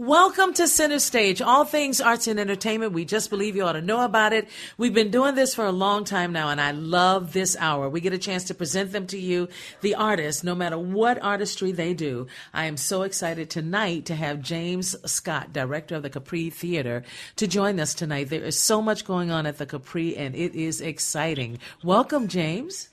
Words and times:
Welcome 0.00 0.54
to 0.54 0.68
Center 0.68 1.00
Stage, 1.00 1.42
all 1.42 1.64
things 1.64 2.00
arts 2.00 2.28
and 2.28 2.38
entertainment. 2.38 2.92
We 2.92 3.04
just 3.04 3.30
believe 3.30 3.56
you 3.56 3.64
ought 3.64 3.72
to 3.72 3.82
know 3.82 4.04
about 4.04 4.32
it. 4.32 4.48
We've 4.76 4.94
been 4.94 5.10
doing 5.10 5.34
this 5.34 5.56
for 5.56 5.64
a 5.64 5.72
long 5.72 6.04
time 6.04 6.32
now, 6.32 6.50
and 6.50 6.60
I 6.60 6.70
love 6.70 7.32
this 7.32 7.56
hour. 7.58 7.88
We 7.88 8.00
get 8.00 8.12
a 8.12 8.18
chance 8.18 8.44
to 8.44 8.54
present 8.54 8.92
them 8.92 9.08
to 9.08 9.18
you, 9.18 9.48
the 9.80 9.96
artists, 9.96 10.44
no 10.44 10.54
matter 10.54 10.78
what 10.78 11.20
artistry 11.20 11.72
they 11.72 11.94
do. 11.94 12.28
I 12.54 12.66
am 12.66 12.76
so 12.76 13.02
excited 13.02 13.50
tonight 13.50 14.04
to 14.04 14.14
have 14.14 14.40
James 14.40 14.94
Scott, 15.10 15.52
director 15.52 15.96
of 15.96 16.04
the 16.04 16.10
Capri 16.10 16.48
Theater, 16.48 17.02
to 17.34 17.48
join 17.48 17.80
us 17.80 17.92
tonight. 17.92 18.28
There 18.28 18.44
is 18.44 18.56
so 18.56 18.80
much 18.80 19.04
going 19.04 19.32
on 19.32 19.46
at 19.46 19.58
the 19.58 19.66
Capri, 19.66 20.16
and 20.16 20.36
it 20.36 20.54
is 20.54 20.80
exciting. 20.80 21.58
Welcome, 21.82 22.28
James. 22.28 22.90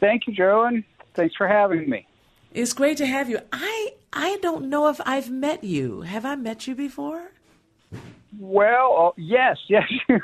Thank 0.00 0.26
you, 0.28 0.32
Joan. 0.32 0.82
Thanks 1.12 1.36
for 1.36 1.46
having 1.46 1.90
me. 1.90 2.06
It's 2.54 2.72
great 2.72 2.96
to 2.98 3.06
have 3.06 3.28
you. 3.28 3.40
I 3.52 3.94
I 4.12 4.38
don't 4.40 4.70
know 4.70 4.88
if 4.88 5.00
I've 5.04 5.28
met 5.30 5.64
you. 5.64 6.02
Have 6.02 6.24
I 6.24 6.36
met 6.36 6.66
you 6.68 6.74
before? 6.76 7.32
Well, 8.38 8.88
oh, 8.92 9.14
yes, 9.16 9.58
yes, 9.68 9.90
you 10.08 10.20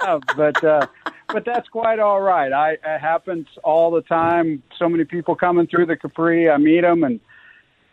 have, 0.00 0.22
but 0.36 0.62
uh, 0.62 0.86
but 1.28 1.44
that's 1.46 1.68
quite 1.68 1.98
all 1.98 2.20
right. 2.20 2.52
I 2.52 2.72
it 2.72 3.00
happens 3.00 3.46
all 3.64 3.90
the 3.90 4.02
time. 4.02 4.62
So 4.78 4.88
many 4.88 5.04
people 5.04 5.34
coming 5.34 5.66
through 5.66 5.86
the 5.86 5.96
Capri. 5.96 6.50
I 6.50 6.58
meet 6.58 6.82
them 6.82 7.02
and 7.02 7.20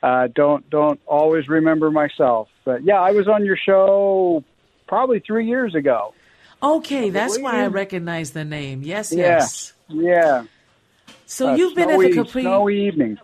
uh, 0.04 0.28
don't 0.36 0.70
don't 0.70 1.00
always 1.06 1.48
remember 1.48 1.92
myself. 1.92 2.50
But 2.66 2.84
yeah, 2.84 3.00
I 3.00 3.12
was 3.12 3.28
on 3.28 3.46
your 3.46 3.58
show 3.58 4.44
probably 4.88 5.20
three 5.20 5.48
years 5.48 5.76
ago. 5.76 6.14
Okay, 6.62 7.10
that's 7.10 7.40
why 7.40 7.64
I 7.64 7.68
recognize 7.68 8.32
the 8.32 8.44
name. 8.46 8.82
Yes, 8.84 9.14
yes, 9.14 9.74
yeah. 9.88 10.44
So 11.26 11.50
Uh, 11.50 11.56
you've 11.56 11.76
been 11.76 11.90
at 11.90 12.00
the 12.00 12.12
Capri. 12.12 12.42
snowy 12.42 12.88
evening. 12.88 13.18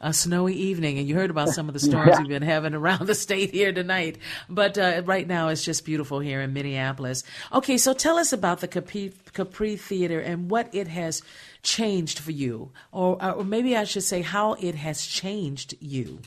A 0.00 0.12
snowy 0.12 0.54
evening, 0.54 0.98
and 0.98 1.08
you 1.08 1.14
heard 1.14 1.30
about 1.30 1.48
some 1.50 1.68
of 1.68 1.72
the 1.74 1.80
storms 1.88 2.10
Yeah. 2.12 2.18
we've 2.20 2.28
been 2.28 2.42
having 2.42 2.74
around 2.74 3.06
the 3.06 3.14
state 3.14 3.50
here 3.52 3.72
tonight. 3.72 4.18
But 4.48 4.76
uh, 4.78 5.02
right 5.04 5.26
now, 5.26 5.48
it's 5.48 5.64
just 5.64 5.84
beautiful 5.84 6.20
here 6.20 6.40
in 6.40 6.52
Minneapolis. 6.52 7.24
Okay, 7.52 7.78
so 7.78 7.92
tell 7.94 8.18
us 8.18 8.32
about 8.32 8.60
the 8.60 8.68
Capri, 8.68 9.12
Capri 9.32 9.76
Theater 9.76 10.20
and 10.20 10.50
what 10.50 10.74
it 10.74 10.88
has 10.88 11.22
changed 11.62 12.18
for 12.18 12.30
you, 12.32 12.70
or, 12.92 13.22
or 13.24 13.44
maybe 13.44 13.76
I 13.76 13.84
should 13.84 14.04
say 14.04 14.22
how 14.22 14.54
it 14.54 14.74
has 14.76 15.04
changed 15.06 15.74
you. 15.80 16.20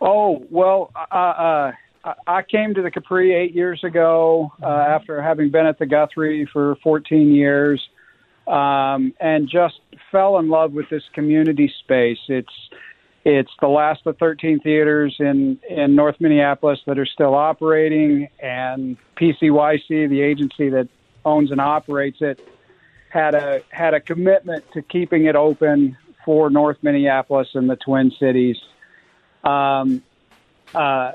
Oh 0.00 0.44
well, 0.50 0.90
uh, 0.94 1.14
uh, 1.14 1.72
I- 2.04 2.14
I 2.26 2.42
came 2.42 2.74
to 2.74 2.82
the 2.82 2.90
Capri 2.90 3.34
eight 3.34 3.54
years 3.54 3.82
ago 3.84 4.52
uh, 4.62 4.66
after 4.66 5.20
having 5.20 5.50
been 5.50 5.66
at 5.66 5.78
the 5.78 5.86
Guthrie 5.86 6.46
for 6.52 6.76
14 6.82 7.34
years, 7.34 7.86
um, 8.48 9.12
and 9.20 9.48
just 9.48 9.80
fell 10.10 10.38
in 10.38 10.48
love 10.48 10.72
with 10.72 10.88
this 10.88 11.04
community 11.12 11.72
space. 11.80 12.18
It's 12.28 12.70
it's 13.24 13.50
the 13.60 13.68
last 13.68 14.06
of 14.06 14.16
13 14.18 14.60
theaters 14.60 15.16
in 15.18 15.58
in 15.68 15.94
North 15.94 16.16
Minneapolis 16.20 16.80
that 16.86 16.98
are 16.98 17.06
still 17.06 17.34
operating, 17.34 18.28
and 18.40 18.96
PCYC, 19.16 20.08
the 20.08 20.22
agency 20.22 20.70
that 20.70 20.88
owns 21.24 21.50
and 21.50 21.60
operates 21.60 22.22
it, 22.22 22.40
had 23.10 23.34
a 23.34 23.62
had 23.68 23.94
a 23.94 24.00
commitment 24.00 24.64
to 24.72 24.82
keeping 24.82 25.26
it 25.26 25.36
open 25.36 25.96
for 26.24 26.48
North 26.48 26.78
Minneapolis 26.82 27.48
and 27.54 27.68
the 27.68 27.76
Twin 27.76 28.12
Cities. 28.18 28.56
Um, 29.44 30.02
uh, 30.74 31.12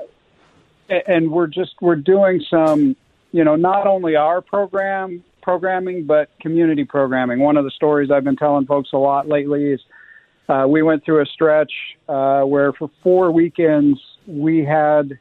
and 0.88 1.30
we're 1.30 1.46
just 1.46 1.74
we're 1.80 1.96
doing 1.96 2.44
some, 2.48 2.96
you 3.32 3.42
know, 3.42 3.56
not 3.56 3.86
only 3.86 4.16
our 4.16 4.40
program 4.40 5.24
programming 5.44 6.06
but 6.06 6.30
community 6.40 6.84
programming. 6.84 7.38
One 7.38 7.58
of 7.58 7.64
the 7.64 7.70
stories 7.70 8.10
I've 8.10 8.24
been 8.24 8.36
telling 8.36 8.64
folks 8.64 8.90
a 8.94 8.96
lot 8.96 9.28
lately 9.28 9.72
is 9.72 9.80
uh, 10.48 10.64
we 10.66 10.82
went 10.82 11.04
through 11.04 11.22
a 11.22 11.26
stretch 11.26 11.72
uh, 12.08 12.42
where 12.42 12.72
for 12.72 12.90
four 13.02 13.30
weekends 13.30 14.00
we 14.26 14.64
had 14.64 15.18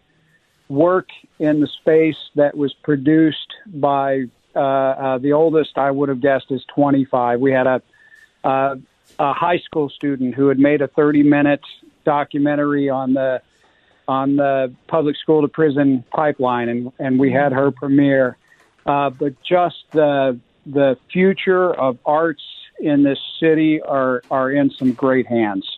work 0.69 1.09
in 1.39 1.59
the 1.59 1.67
space 1.67 2.17
that 2.35 2.55
was 2.55 2.73
produced 2.83 3.53
by 3.67 4.23
uh, 4.55 4.59
uh, 4.59 5.17
the 5.17 5.33
oldest 5.33 5.77
I 5.77 5.91
would 5.91 6.09
have 6.09 6.21
guessed 6.21 6.51
is 6.51 6.63
25. 6.73 7.39
We 7.39 7.51
had 7.51 7.67
a 7.67 7.81
uh, 8.43 8.75
a 9.19 9.33
high 9.33 9.59
school 9.59 9.89
student 9.89 10.33
who 10.33 10.47
had 10.47 10.57
made 10.57 10.81
a 10.81 10.87
30 10.87 11.23
minute 11.23 11.61
documentary 12.05 12.89
on 12.89 13.13
the 13.13 13.41
on 14.07 14.35
the 14.35 14.73
public 14.87 15.15
school 15.17 15.41
to 15.41 15.47
prison 15.47 16.03
pipeline, 16.11 16.69
and 16.69 16.91
and 16.99 17.19
we 17.19 17.31
had 17.31 17.51
her 17.51 17.71
premiere. 17.71 18.37
Uh, 18.85 19.09
but 19.09 19.33
just 19.43 19.83
the 19.91 20.39
the 20.65 20.97
future 21.11 21.73
of 21.73 21.97
arts 22.05 22.43
in 22.79 23.03
this 23.03 23.19
city 23.39 23.81
are 23.81 24.23
are 24.29 24.51
in 24.51 24.69
some 24.71 24.93
great 24.93 25.27
hands. 25.27 25.72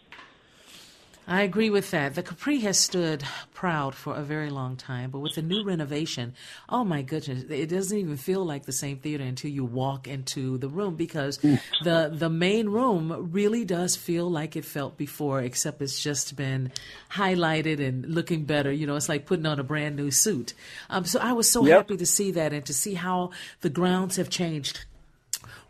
I 1.28 1.42
agree 1.42 1.72
with 1.72 1.90
that. 1.90 2.14
The 2.14 2.22
Capri 2.22 2.60
has 2.60 2.78
stood 2.78 3.24
proud 3.54 3.96
for 3.96 4.16
a 4.16 4.22
very 4.22 4.52
long 4.52 4.76
time, 4.76 5.10
but 5.10 5.20
with 5.20 5.34
the 5.34 5.42
new 5.42 5.64
renovation, 5.64 6.36
oh 6.70 6.84
my 6.84 7.02
goodness, 7.02 7.44
it 7.50 7.66
doesn't 7.68 7.98
even 7.98 8.16
feel 8.18 8.46
like 8.46 8.66
the 8.66 8.72
same 8.72 8.98
theater 9.00 9.24
until 9.24 9.50
you 9.50 9.66
walk 9.66 10.08
into 10.08 10.60
the 10.60 10.70
room 10.70 10.96
because 10.96 11.40
the 11.82 12.12
the 12.14 12.30
main 12.30 12.70
room 12.70 13.32
really 13.32 13.66
does 13.66 13.96
feel 13.96 14.30
like 14.30 14.56
it 14.56 14.66
felt 14.66 14.98
before, 14.98 15.42
except 15.42 15.82
it's 15.82 16.00
just 16.00 16.36
been 16.36 16.72
highlighted 17.10 17.80
and 17.80 18.06
looking 18.06 18.46
better. 18.46 18.72
You 18.72 18.86
know, 18.86 18.96
it's 18.96 19.10
like 19.10 19.26
putting 19.26 19.48
on 19.48 19.60
a 19.60 19.64
brand 19.64 19.96
new 19.96 20.12
suit. 20.12 20.54
Um, 20.92 21.06
so 21.06 21.20
I 21.20 21.34
was 21.34 21.50
so 21.50 21.66
Yep. 21.66 21.78
happy 21.78 21.98
to 21.98 22.06
see 22.06 22.32
that 22.32 22.54
and 22.54 22.64
to 22.68 22.74
see 22.74 22.94
how 22.94 23.32
the 23.62 23.70
grounds 23.72 24.18
have 24.18 24.30
changed 24.30 24.86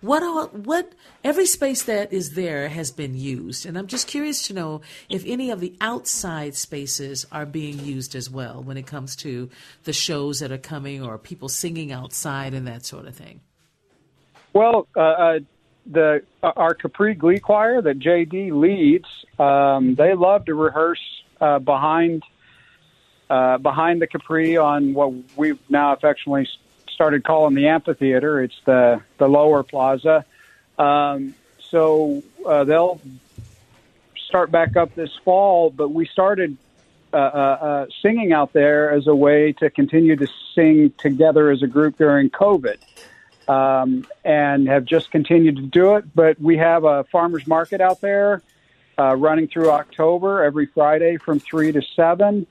what 0.02 0.24
are, 0.24 0.48
what 0.48 0.94
every 1.24 1.46
space 1.46 1.84
that 1.84 2.14
is 2.14 2.34
there 2.34 2.70
has 2.70 2.92
been 2.92 3.16
used, 3.16 3.66
and 3.66 3.78
I'm 3.78 3.88
just 3.88 4.08
curious 4.08 4.48
to 4.48 4.54
know 4.54 4.82
if 5.10 5.24
any 5.26 5.50
of 5.50 5.60
the 5.60 5.76
outside 5.82 6.56
spaces 6.56 7.26
are 7.32 7.46
being 7.46 7.80
used 7.80 8.16
as 8.16 8.30
well 8.30 8.62
when 8.62 8.78
it 8.78 8.88
comes 8.88 9.16
to 9.18 9.50
the 9.84 9.94
shows 9.94 10.40
that 10.40 10.52
are 10.52 10.58
coming 10.58 11.04
or 11.04 11.18
people 11.18 11.50
singing 11.50 11.92
outside 11.92 12.54
and 12.54 12.68
that 12.68 12.86
sort 12.86 13.06
of 13.06 13.16
thing. 13.16 13.42
Well, 14.54 14.88
uh, 14.96 15.00
uh, 15.00 15.40
the 15.86 16.24
uh, 16.42 16.52
our 16.56 16.74
Capri 16.74 17.14
Glee 17.14 17.40
Choir 17.40 17.82
that 17.82 18.00
JD 18.00 18.52
leads, 18.54 19.06
um, 19.38 19.96
they 19.96 20.14
love 20.14 20.46
to 20.46 20.56
rehearse 20.56 21.02
uh, 21.42 21.60
behind 21.60 22.24
uh, 23.30 23.58
behind 23.58 24.02
the 24.02 24.08
Capri 24.08 24.58
on 24.58 24.94
what 24.94 25.14
we've 25.36 25.60
now 25.70 25.94
affectionately 25.94 26.48
started 26.96 27.24
calling 27.24 27.54
the 27.54 27.68
amphitheater. 27.68 28.42
It's 28.42 28.60
the 28.66 29.02
the 29.18 29.28
lower 29.28 29.62
plaza. 29.62 30.26
Um, 30.80 31.36
so 31.60 32.24
uh, 32.46 32.64
they'll 32.64 33.00
start 34.28 34.52
back 34.52 34.76
up 34.76 34.96
this 34.96 35.12
fall, 35.24 35.70
but 35.70 35.90
we 35.90 36.06
started 36.08 36.58
uh, 37.14 37.18
uh, 37.18 37.20
uh, 37.20 37.86
singing 38.02 38.34
out 38.34 38.54
there 38.54 38.92
as 38.92 39.08
a 39.08 39.16
way 39.16 39.54
to 39.54 39.70
continue 39.70 40.16
to 40.16 40.28
sing 40.54 40.92
together 40.98 41.52
as 41.52 41.64
a 41.64 41.68
group 41.68 41.98
during 41.98 42.30
COVID 42.30 42.78
um, 43.48 44.06
and 44.24 44.68
have 44.68 44.86
just 44.86 45.12
continued 45.12 45.56
to 45.58 45.62
do 45.62 45.96
it. 45.96 46.06
But 46.14 46.40
we 46.42 46.58
have 46.58 46.84
a 46.84 47.04
farmers 47.06 47.48
market 47.48 47.80
out 47.82 48.02
there 48.02 48.42
uh, 48.98 49.16
running 49.16 49.48
through 49.48 49.70
October 49.70 50.44
every 50.44 50.66
Friday 50.66 51.18
from 51.18 51.40
3 51.40 51.72
to 51.74 51.82
7. 51.82 52.48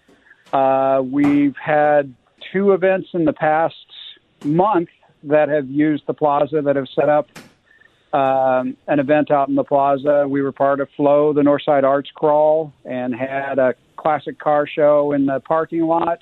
Uh, 0.53 1.03
we've 1.05 1.57
had 1.57 2.15
two 2.53 2.73
events 2.73 3.11
in 3.13 3.25
the 3.25 3.33
past 3.33 3.77
month 4.45 4.89
that 5.25 5.49
have 5.49 5.69
used 5.69 6.07
the 6.07 6.15
plaza 6.15 6.63
that 6.63 6.77
have 6.77 6.89
set 6.95 7.09
up 7.09 7.29
um, 8.13 8.77
an 8.87 9.01
event 9.01 9.31
out 9.31 9.49
in 9.49 9.57
the 9.57 9.65
plaza. 9.65 10.27
We 10.29 10.43
were 10.43 10.53
part 10.53 10.81
of 10.81 10.89
Flow, 10.97 11.33
the 11.33 11.41
Northside 11.41 11.83
Arts 11.83 12.11
Crawl, 12.15 12.73
and 12.85 13.15
had 13.15 13.59
a 13.59 13.75
classic 13.97 14.39
car 14.39 14.67
show 14.67 15.13
in 15.13 15.27
the 15.27 15.41
parking 15.41 15.83
lot. 15.83 16.21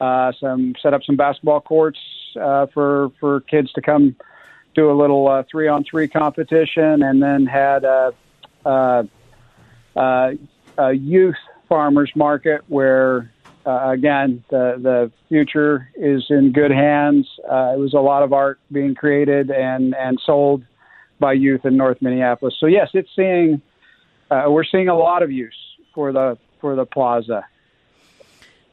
Uh, 0.00 0.30
some 0.38 0.74
set 0.80 0.94
up 0.94 1.02
some 1.02 1.16
basketball 1.16 1.60
courts 1.60 1.98
uh, 2.40 2.66
for 2.66 3.10
for 3.18 3.40
kids 3.40 3.72
to 3.72 3.82
come 3.82 4.14
do 4.74 4.90
a 4.90 4.96
little 4.96 5.26
uh, 5.26 5.42
three 5.50 5.66
on 5.66 5.82
three 5.82 6.06
competition, 6.06 7.02
and 7.02 7.20
then 7.20 7.46
had 7.46 7.82
a, 7.82 8.12
a, 8.64 9.08
a, 9.96 10.38
a 10.76 10.92
youth 10.92 11.34
farmers 11.68 12.12
market 12.14 12.62
where 12.68 13.32
uh, 13.66 13.90
again, 13.90 14.44
the 14.50 14.74
the 14.82 15.12
future 15.28 15.88
is 15.96 16.24
in 16.30 16.52
good 16.52 16.70
hands. 16.70 17.28
Uh, 17.44 17.74
it 17.74 17.78
was 17.78 17.94
a 17.94 18.00
lot 18.00 18.22
of 18.22 18.32
art 18.32 18.58
being 18.72 18.94
created 18.94 19.50
and 19.50 19.94
and 19.94 20.20
sold 20.24 20.64
by 21.20 21.32
youth 21.32 21.64
in 21.64 21.76
North 21.76 21.98
Minneapolis. 22.00 22.54
So 22.58 22.66
yes, 22.66 22.88
it's 22.94 23.10
seeing 23.14 23.60
uh, 24.30 24.44
we're 24.48 24.64
seeing 24.64 24.88
a 24.88 24.96
lot 24.96 25.22
of 25.22 25.30
use 25.30 25.56
for 25.94 26.12
the 26.12 26.38
for 26.60 26.76
the 26.76 26.86
plaza. 26.86 27.44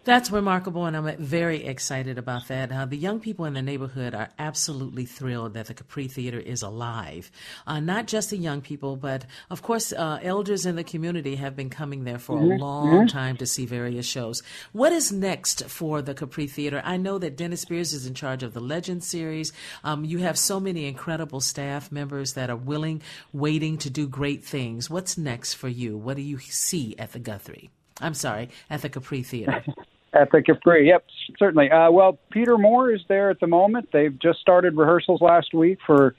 That's 0.05 0.29
remarkable, 0.29 0.85
and 0.85 0.95
I'm 0.95 1.17
very 1.17 1.65
excited 1.65 2.19
about 2.19 2.47
that. 2.49 2.71
Uh, 2.71 2.85
the 2.85 2.95
young 2.95 3.19
people 3.19 3.45
in 3.45 3.55
the 3.55 3.63
neighborhood 3.63 4.13
are 4.13 4.29
absolutely 4.37 5.03
thrilled 5.03 5.55
that 5.55 5.65
the 5.65 5.73
Capri 5.73 6.07
Theater 6.07 6.39
is 6.39 6.61
alive. 6.61 7.31
Uh, 7.65 7.79
not 7.79 8.05
just 8.05 8.29
the 8.29 8.37
young 8.37 8.61
people, 8.61 8.97
but 8.97 9.25
of 9.49 9.63
course, 9.63 9.91
uh, 9.91 10.19
elders 10.21 10.67
in 10.67 10.75
the 10.75 10.83
community 10.83 11.37
have 11.37 11.55
been 11.55 11.71
coming 11.71 12.03
there 12.03 12.19
for 12.19 12.37
a 12.37 12.57
long 12.57 13.07
time 13.07 13.35
to 13.37 13.47
see 13.47 13.65
various 13.65 14.05
shows. 14.05 14.43
What 14.73 14.91
is 14.91 15.11
next 15.11 15.65
for 15.71 16.03
the 16.03 16.13
Capri 16.13 16.45
Theater? 16.45 16.83
I 16.85 16.97
know 16.97 17.17
that 17.17 17.35
Dennis 17.35 17.61
Spears 17.61 17.91
is 17.91 18.05
in 18.05 18.13
charge 18.13 18.43
of 18.43 18.53
the 18.53 18.59
Legend 18.59 19.03
series. 19.03 19.53
Um, 19.83 20.05
you 20.05 20.19
have 20.19 20.37
so 20.37 20.59
many 20.59 20.85
incredible 20.85 21.41
staff 21.41 21.91
members 21.91 22.33
that 22.33 22.51
are 22.51 22.55
willing, 22.55 23.01
waiting 23.33 23.79
to 23.79 23.89
do 23.89 24.07
great 24.07 24.45
things. 24.45 24.87
What's 24.87 25.17
next 25.17 25.55
for 25.55 25.67
you? 25.67 25.97
What 25.97 26.15
do 26.15 26.21
you 26.21 26.37
see 26.37 26.95
at 26.99 27.13
the 27.13 27.19
Guthrie? 27.19 27.71
I'm 27.99 28.13
sorry, 28.13 28.49
at 28.69 28.83
the 28.83 28.89
Capri 28.89 29.23
Theater. 29.23 29.63
At 30.15 30.31
the 30.31 30.41
Capri, 30.41 30.87
yep, 30.87 31.05
certainly. 31.37 31.69
Uh, 31.69 31.91
well, 31.91 32.17
Peter 32.31 32.57
Moore 32.57 32.93
is 32.93 33.01
there 33.09 33.29
at 33.29 33.41
the 33.41 33.47
moment. 33.47 33.89
They've 33.91 34.17
just 34.17 34.39
started 34.39 34.77
rehearsals 34.77 35.19
last 35.19 35.53
week 35.53 35.77
for 35.85 36.15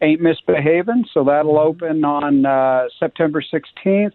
Ain't 0.00 0.20
Misbehavin', 0.20 1.04
so 1.12 1.24
that'll 1.24 1.54
mm-hmm. 1.54 1.84
open 1.84 2.04
on 2.04 2.46
uh, 2.46 2.86
September 3.00 3.42
16th. 3.42 4.12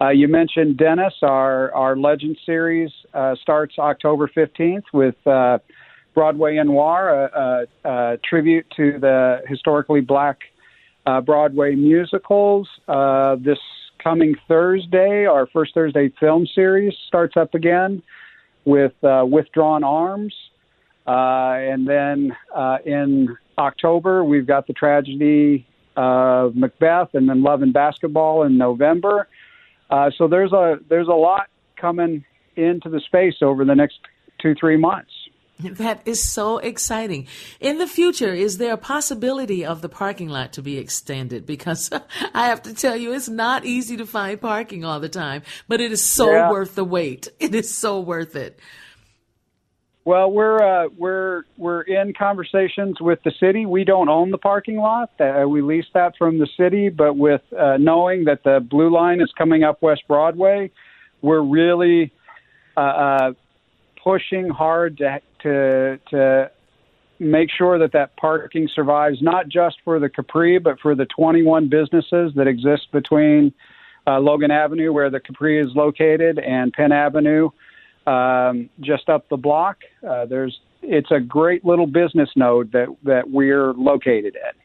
Uh, 0.00 0.08
you 0.08 0.26
mentioned 0.26 0.78
Dennis. 0.78 1.12
Our 1.20 1.72
our 1.74 1.96
Legend 1.96 2.38
series 2.46 2.90
uh, 3.12 3.34
starts 3.42 3.78
October 3.78 4.30
15th 4.34 4.84
with 4.94 5.14
uh, 5.26 5.58
Broadway 6.14 6.56
Noir, 6.64 7.10
a, 7.10 7.66
a, 7.84 7.90
a 7.90 8.16
tribute 8.18 8.66
to 8.76 8.98
the 8.98 9.42
historically 9.48 10.00
black 10.00 10.38
uh, 11.04 11.20
Broadway 11.20 11.74
musicals. 11.74 12.68
Uh, 12.88 13.36
this 13.36 13.58
coming 14.02 14.34
Thursday, 14.48 15.26
our 15.26 15.46
first 15.52 15.74
Thursday 15.74 16.10
film 16.18 16.46
series 16.54 16.94
starts 17.06 17.36
up 17.36 17.54
again 17.54 18.02
with 18.64 18.92
uh, 19.04 19.24
With 19.26 19.46
Drawn 19.52 19.84
Arms. 19.84 20.34
Uh, 21.06 21.58
and 21.58 21.88
then 21.88 22.36
uh, 22.54 22.78
in 22.86 23.36
October, 23.58 24.24
we've 24.24 24.46
got 24.46 24.66
the 24.66 24.72
tragedy 24.72 25.66
of 25.96 26.54
Macbeth, 26.54 27.08
and 27.14 27.28
then 27.28 27.42
Love 27.42 27.62
and 27.62 27.72
Basketball 27.72 28.44
in 28.44 28.56
November. 28.56 29.28
Uh, 29.90 30.10
so 30.16 30.28
there's 30.28 30.52
a 30.52 30.76
there's 30.88 31.08
a 31.08 31.12
lot 31.12 31.48
coming 31.76 32.24
into 32.56 32.88
the 32.88 33.00
space 33.00 33.34
over 33.42 33.64
the 33.64 33.74
next 33.74 33.96
two 34.40 34.54
three 34.54 34.76
months. 34.76 35.10
That 35.60 36.02
is 36.06 36.22
so 36.22 36.58
exciting. 36.58 37.26
In 37.60 37.78
the 37.78 37.86
future, 37.86 38.32
is 38.34 38.58
there 38.58 38.72
a 38.72 38.78
possibility 38.78 39.64
of 39.64 39.80
the 39.80 39.88
parking 39.88 40.28
lot 40.28 40.54
to 40.54 40.62
be 40.62 40.78
extended? 40.78 41.46
Because 41.46 41.90
I 42.34 42.48
have 42.48 42.62
to 42.62 42.74
tell 42.74 42.96
you, 42.96 43.12
it's 43.12 43.28
not 43.28 43.64
easy 43.64 43.96
to 43.98 44.06
find 44.06 44.40
parking 44.40 44.84
all 44.84 44.98
the 44.98 45.08
time, 45.08 45.42
but 45.68 45.80
it 45.80 45.92
is 45.92 46.02
so 46.02 46.30
yeah. 46.30 46.50
worth 46.50 46.74
the 46.74 46.84
wait. 46.84 47.28
It 47.42 47.54
is 47.54 47.74
so 47.74 48.00
worth 48.00 48.36
it. 48.36 48.58
Well, 50.04 50.30
we're 50.30 50.58
uh, 50.62 50.88
we're 50.96 51.44
we're 51.56 51.82
in 51.82 52.12
conversations 52.14 53.00
with 53.00 53.20
the 53.24 53.32
city. 53.38 53.66
We 53.66 53.84
don't 53.84 54.08
own 54.08 54.30
the 54.30 54.38
parking 54.38 54.76
lot; 54.76 55.10
uh, 55.20 55.44
we 55.48 55.60
lease 55.60 55.86
that 55.94 56.14
from 56.16 56.38
the 56.38 56.48
city. 56.56 56.88
But 56.88 57.16
with 57.16 57.42
uh, 57.56 57.76
knowing 57.78 58.24
that 58.24 58.42
the 58.42 58.58
Blue 58.58 58.90
Line 58.90 59.20
is 59.20 59.30
coming 59.36 59.62
up 59.62 59.82
West 59.82 60.02
Broadway, 60.08 60.70
we're 61.20 61.42
really 61.42 62.12
uh, 62.76 62.80
uh 62.80 63.32
pushing 64.02 64.48
hard 64.48 64.98
to 64.98 65.20
to 65.42 65.98
to 66.10 66.50
make 67.18 67.50
sure 67.56 67.78
that 67.78 67.92
that 67.92 68.16
parking 68.16 68.68
survives 68.74 69.18
not 69.22 69.48
just 69.48 69.76
for 69.84 69.98
the 69.98 70.08
Capri 70.08 70.58
but 70.58 70.80
for 70.80 70.94
the 70.94 71.06
21 71.06 71.68
businesses 71.68 72.32
that 72.34 72.48
exist 72.48 72.90
between 72.92 73.52
uh, 74.06 74.18
Logan 74.18 74.50
Avenue 74.50 74.92
where 74.92 75.10
the 75.10 75.20
Capri 75.20 75.60
is 75.60 75.68
located 75.74 76.38
and 76.38 76.72
Penn 76.72 76.90
Avenue 76.90 77.50
um, 78.06 78.68
just 78.80 79.08
up 79.08 79.28
the 79.28 79.36
block. 79.36 79.78
Uh, 80.06 80.26
there's 80.26 80.58
it's 80.82 81.10
a 81.12 81.20
great 81.20 81.64
little 81.64 81.86
business 81.86 82.28
node 82.34 82.72
that 82.72 82.88
that 83.04 83.30
we're 83.30 83.72
located 83.74 84.36
at. 84.36 84.56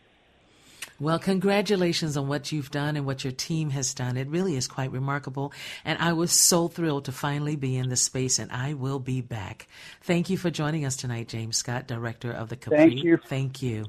Well, 0.99 1.19
congratulations 1.19 2.17
on 2.17 2.27
what 2.27 2.51
you've 2.51 2.71
done 2.71 2.95
and 2.95 3.05
what 3.05 3.23
your 3.23 3.33
team 3.33 3.69
has 3.69 3.93
done. 3.93 4.17
It 4.17 4.27
really 4.27 4.55
is 4.55 4.67
quite 4.67 4.91
remarkable. 4.91 5.53
And 5.85 5.99
I 5.99 6.13
was 6.13 6.31
so 6.31 6.67
thrilled 6.67 7.05
to 7.05 7.11
finally 7.11 7.55
be 7.55 7.77
in 7.77 7.89
the 7.89 7.95
space, 7.95 8.39
and 8.39 8.51
I 8.51 8.73
will 8.73 8.99
be 8.99 9.21
back. 9.21 9.67
Thank 10.01 10.29
you 10.31 10.37
for 10.37 10.49
joining 10.49 10.85
us 10.85 10.95
tonight, 10.95 11.27
James 11.27 11.57
Scott, 11.57 11.87
director 11.87 12.31
of 12.31 12.49
the 12.49 12.55
Capri. 12.55 12.77
Thank 12.77 13.03
you. 13.03 13.17
Thank 13.17 13.61
you. 13.61 13.85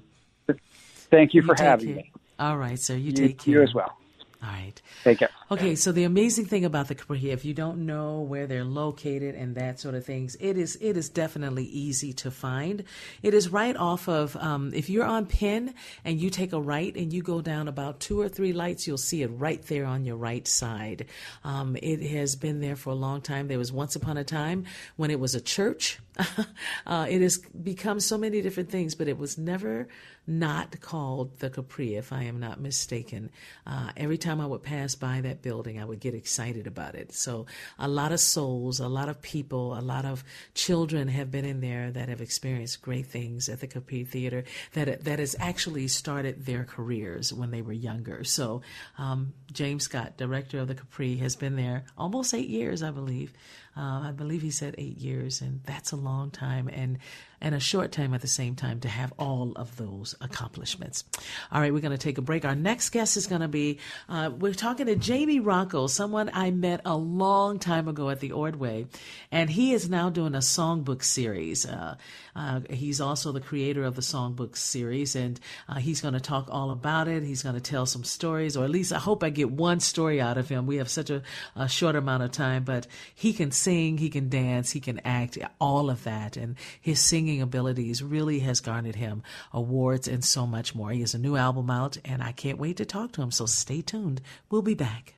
Thank 1.10 1.32
you, 1.32 1.40
you 1.40 1.46
for 1.46 1.55
having 1.56 1.87
care. 1.87 1.96
me. 1.96 2.12
All 2.38 2.58
right, 2.58 2.78
sir. 2.78 2.94
You, 2.94 3.06
you 3.06 3.12
take 3.12 3.38
care. 3.38 3.54
You 3.54 3.62
as 3.62 3.72
well. 3.72 3.96
All 4.40 4.50
right. 4.50 4.81
Take 5.02 5.19
care. 5.19 5.31
Okay, 5.50 5.75
so 5.75 5.90
the 5.90 6.05
amazing 6.05 6.44
thing 6.44 6.64
about 6.64 6.87
the 6.87 6.94
Capri, 6.94 7.31
if 7.31 7.44
you 7.44 7.55
don't 7.55 7.87
know 7.87 8.20
where 8.20 8.46
they're 8.46 8.64
located 8.64 9.35
and 9.35 9.56
that 9.56 9.81
sort 9.81 9.96
of 9.96 10.05
things, 10.05 10.37
it 10.38 10.56
is 10.56 10.79
it 10.81 10.96
is 10.96 11.08
definitely 11.08 11.64
easy 11.64 12.12
to 12.14 12.31
find. 12.31 12.85
It 13.23 13.35
is 13.35 13.49
right 13.49 13.76
off 13.76 14.08
of 14.08 14.37
um, 14.37 14.73
if 14.75 14.88
you're 14.88 15.06
on 15.06 15.26
Penn 15.26 15.75
and 16.05 16.20
you 16.20 16.31
take 16.31 16.52
a 16.52 16.61
right 16.61 16.94
and 16.94 17.12
you 17.12 17.23
go 17.23 17.40
down 17.40 17.67
about 17.67 17.99
two 17.99 18.20
or 18.20 18.29
three 18.29 18.52
lights, 18.52 18.87
you'll 18.87 18.99
see 18.99 19.23
it 19.23 19.29
right 19.29 19.62
there 19.62 19.87
on 19.87 20.05
your 20.05 20.17
right 20.17 20.46
side. 20.46 21.06
Um, 21.43 21.76
it 21.82 22.02
has 22.11 22.37
been 22.37 22.61
there 22.61 22.76
for 22.76 22.90
a 22.90 22.96
long 22.96 23.20
time. 23.20 23.49
There 23.49 23.58
was 23.58 23.73
once 23.73 23.96
upon 23.96 24.19
a 24.19 24.25
time 24.25 24.67
when 24.96 25.11
it 25.11 25.19
was 25.19 25.35
a 25.35 25.40
church. 25.40 25.99
uh, 26.87 27.06
it 27.08 27.23
has 27.23 27.38
become 27.38 28.00
so 28.00 28.19
many 28.19 28.43
different 28.43 28.70
things, 28.70 28.94
but 28.94 29.08
it 29.08 29.19
was 29.19 29.38
never 29.38 29.88
not 30.28 30.78
called 30.82 31.38
the 31.38 31.48
Capri, 31.48 31.94
if 31.94 32.12
I 32.12 32.25
am 32.25 32.38
not 32.38 32.60
mistaken. 32.60 33.30
Uh, 33.66 33.90
every 33.97 34.18
time 34.18 34.40
I 34.40 34.47
would 34.47 34.62
pass 34.62 34.94
by 34.94 35.23
that 35.23 35.40
building, 35.40 35.80
I 35.80 35.85
would 35.87 36.00
get 36.00 36.14
excited 36.14 36.66
about 36.66 36.94
it. 36.94 37.14
So, 37.14 37.47
a 37.78 37.88
lot 37.88 38.12
of 38.12 38.20
souls, 38.20 38.78
a 38.78 38.88
lot 38.88 39.08
of 39.08 39.23
people, 39.23 39.76
a 39.76 39.80
lot 39.80 40.04
of 40.04 40.23
children 40.54 41.08
have 41.08 41.30
been 41.30 41.47
in 41.47 41.62
there 41.62 41.90
that 41.90 42.11
have 42.11 42.20
experienced 42.20 42.82
great 42.82 43.06
things 43.06 43.49
at 43.49 43.61
the 43.61 43.66
Capri 43.66 44.04
Theater 44.04 44.44
that 44.75 45.04
that 45.04 45.18
has 45.18 45.35
actually 45.40 45.88
started 45.88 46.44
their 46.44 46.64
careers 46.64 47.32
when 47.32 47.50
they 47.50 47.62
were 47.62 47.73
younger. 47.73 48.23
So, 48.23 48.61
um, 48.99 49.32
James 49.50 49.85
Scott, 49.85 50.18
director 50.18 50.58
of 50.58 50.68
the 50.68 50.75
Capri, 50.75 51.16
has 51.16 51.37
been 51.37 51.56
there 51.56 51.85
almost 51.97 52.35
eight 52.35 52.50
years, 52.50 52.82
I 52.82 52.90
believe. 52.90 53.32
Uh, 53.75 54.08
I 54.08 54.12
believe 54.12 54.42
he 54.42 54.50
said 54.50 54.75
eight 54.76 54.99
years, 54.99 55.40
and 55.40 55.62
that's 55.64 55.92
a 55.92 55.97
long 55.97 56.30
time 56.30 56.68
and 56.68 56.99
and 57.40 57.54
a 57.54 57.61
short 57.61 57.92
time 57.92 58.14
at 58.14 58.21
the 58.21 58.26
same 58.26 58.54
time 58.54 58.80
to 58.80 58.88
have 58.88 59.12
all 59.18 59.52
of 59.57 59.76
those 59.76 60.14
accomplishments. 60.21 61.04
All 61.52 61.61
right, 61.61 61.73
we're 61.73 61.80
going 61.80 61.92
to 61.92 61.99
take 61.99 62.18
a 62.18 62.23
break. 62.23 62.45
Our 62.45 62.54
next 62.54 62.90
guest 62.90 63.16
is 63.16 63.26
going 63.26 63.40
to 63.40 63.49
be 63.49 63.78
uh, 64.09 64.30
we're 64.38 64.54
talking 64.54 64.87
to 64.87 64.97
Jamie 64.97 65.40
Rocco, 65.40 65.87
someone 65.87 66.30
I 66.33 66.50
met 66.50 66.80
a 66.85 66.97
long 66.97 67.59
time 67.59 67.88
ago 67.88 68.11
at 68.11 68.21
the 68.21 68.33
Ordway, 68.33 68.87
and 69.30 69.50
he 69.50 69.73
is 69.73 69.88
now 69.88 70.11
doing 70.11 70.35
a 70.35 70.38
songbook 70.38 71.02
series. 71.02 71.66
Uh, 71.66 71.97
uh, 72.35 72.61
he's 72.71 73.00
also 73.00 73.33
the 73.33 73.40
creator 73.40 73.85
of 73.85 73.97
the 73.97 74.02
songbook 74.02 74.57
series, 74.57 75.16
and 75.16 75.40
uh, 75.68 75.76
he's 75.76 76.00
going 76.00 76.14
to 76.14 76.21
talk 76.21 76.49
all 76.50 76.71
about 76.71 77.09
it. 77.09 77.23
He's 77.23 77.42
going 77.42 77.54
to 77.54 77.61
tell 77.61 77.87
some 77.87 78.04
stories, 78.04 78.57
or 78.57 78.64
at 78.64 78.71
least 78.71 78.92
I 78.92 78.99
hope 78.99 79.23
I 79.23 79.30
get 79.30 79.50
one 79.50 79.80
story 79.80 80.21
out 80.21 80.38
of 80.38 80.49
him. 80.49 80.66
We 80.66 80.76
have 80.76 80.88
such 80.88 81.11
a, 81.11 81.23
a 81.57 81.68
short 81.68 81.97
amount 81.97 82.23
of 82.23 82.33
time, 82.33 82.64
but 82.64 82.87
he 83.14 83.33
can 83.33 83.50
sing, 83.50 83.99
he 83.99 84.11
can 84.11 84.28
dance, 84.28 84.71
he 84.71 84.80
can 84.80 85.00
act, 85.04 85.38
all 85.61 85.90
of 85.90 86.04
that. 86.04 86.37
And 86.37 86.57
his 86.80 87.00
singing 87.00 87.27
abilities 87.37 88.02
really 88.02 88.38
has 88.40 88.61
garnered 88.61 88.97
him 88.97 89.23
awards 89.52 90.08
and 90.08 90.25
so 90.25 90.47
much 90.47 90.75
more. 90.75 90.90
He 90.90 91.00
has 91.00 91.14
a 91.14 91.18
new 91.18 91.37
album 91.37 91.68
out, 91.68 91.99
and 92.04 92.23
I 92.23 92.32
can't 92.32 92.58
wait 92.58 92.78
to 92.78 92.87
talk 92.87 93.12
to 93.12 93.23
him. 93.23 93.30
So 93.30 93.44
stay 93.44 93.82
tuned. 93.82 94.23
We'll 94.50 94.62
be 94.62 94.75
back. 94.75 95.17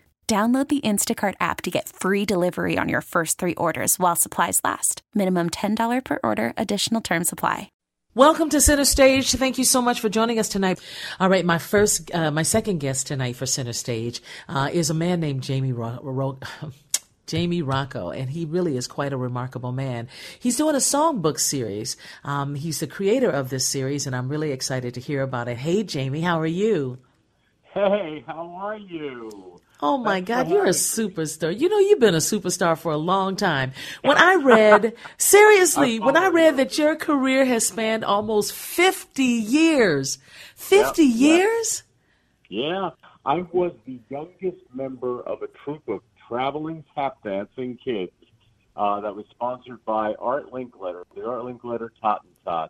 Download 0.31 0.65
the 0.65 0.79
Instacart 0.79 1.33
app 1.41 1.61
to 1.63 1.69
get 1.69 1.89
free 1.89 2.23
delivery 2.23 2.77
on 2.77 2.87
your 2.87 3.01
first 3.01 3.37
three 3.37 3.53
orders 3.55 3.99
while 3.99 4.15
supplies 4.15 4.61
last. 4.63 5.01
Minimum 5.13 5.49
$10 5.49 6.05
per 6.05 6.19
order, 6.23 6.53
additional 6.55 7.01
term 7.01 7.25
supply. 7.25 7.69
Welcome 8.15 8.47
to 8.51 8.61
Center 8.61 8.85
Stage. 8.85 9.33
Thank 9.33 9.57
you 9.57 9.65
so 9.65 9.81
much 9.81 9.99
for 9.99 10.07
joining 10.07 10.39
us 10.39 10.47
tonight. 10.47 10.79
All 11.19 11.27
right, 11.27 11.43
my 11.43 11.57
first, 11.57 12.15
uh, 12.15 12.31
my 12.31 12.43
second 12.43 12.77
guest 12.77 13.07
tonight 13.07 13.35
for 13.35 13.45
Center 13.45 13.73
Stage 13.73 14.21
uh, 14.47 14.69
is 14.71 14.89
a 14.89 14.93
man 14.93 15.19
named 15.19 15.43
Jamie 15.43 15.73
Ro- 15.73 15.99
Ro- 16.01 16.39
Jamie 17.27 17.61
Rocco, 17.61 18.11
and 18.11 18.29
he 18.29 18.45
really 18.45 18.77
is 18.77 18.87
quite 18.87 19.11
a 19.11 19.17
remarkable 19.17 19.73
man. 19.73 20.07
He's 20.39 20.55
doing 20.55 20.75
a 20.75 20.77
songbook 20.77 21.41
series. 21.41 21.97
Um, 22.23 22.55
he's 22.55 22.79
the 22.79 22.87
creator 22.87 23.29
of 23.29 23.49
this 23.49 23.67
series, 23.67 24.07
and 24.07 24.15
I'm 24.15 24.29
really 24.29 24.53
excited 24.53 24.93
to 24.93 25.01
hear 25.01 25.23
about 25.23 25.49
it. 25.49 25.57
Hey, 25.57 25.83
Jamie, 25.83 26.21
how 26.21 26.39
are 26.39 26.47
you? 26.47 26.99
Hey, 27.73 28.23
how 28.25 28.47
are 28.61 28.77
you? 28.77 29.59
Oh 29.83 29.97
my 29.97 30.21
God, 30.21 30.47
you're 30.47 30.65
a 30.65 30.69
superstar. 30.69 31.57
You 31.57 31.67
know, 31.67 31.79
you've 31.79 31.99
been 31.99 32.13
a 32.13 32.19
superstar 32.19 32.77
for 32.77 32.91
a 32.91 32.97
long 32.97 33.35
time. 33.35 33.71
When 34.03 34.17
I 34.17 34.35
read, 34.35 34.93
seriously, 35.17 35.99
when 35.99 36.15
I 36.15 36.27
read 36.27 36.57
that 36.57 36.77
your 36.77 36.95
career 36.95 37.45
has 37.45 37.65
spanned 37.67 38.05
almost 38.05 38.53
50 38.53 39.23
years, 39.23 40.19
50 40.55 41.03
Yep, 41.03 41.15
yep. 41.19 41.41
years? 41.41 41.83
Yeah, 42.49 42.91
I 43.25 43.41
was 43.51 43.73
the 43.85 43.99
youngest 44.09 44.63
member 44.73 45.21
of 45.21 45.41
a 45.41 45.47
troupe 45.63 45.87
of 45.87 46.01
traveling 46.27 46.83
tap 46.95 47.17
dancing 47.23 47.77
kids 47.83 48.11
uh, 48.75 49.01
that 49.01 49.15
was 49.15 49.25
sponsored 49.31 49.83
by 49.85 50.13
Art 50.19 50.51
Linkletter, 50.51 51.03
the 51.15 51.25
Art 51.27 51.43
Linkletter 51.43 51.89
Tottentots, 52.03 52.69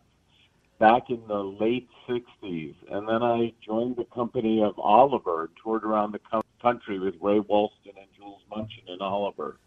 back 0.79 1.09
in 1.09 1.21
the 1.27 1.43
late 1.43 1.89
60s. 2.07 2.75
And 2.89 3.07
then 3.07 3.23
I 3.23 3.53
joined 3.65 3.97
the 3.97 4.05
company 4.05 4.63
of 4.63 4.77
Oliver, 4.79 5.49
toured 5.63 5.83
around 5.83 6.11
the 6.13 6.19
co- 6.19 6.41
country 6.61 6.99
with 6.99 7.15
Ray 7.21 7.39
Walston 7.39 7.97
and 7.97 8.07
Jules 8.15 8.41
Munshin 8.51 8.89
and 8.89 9.01
Oliver. 9.01 9.57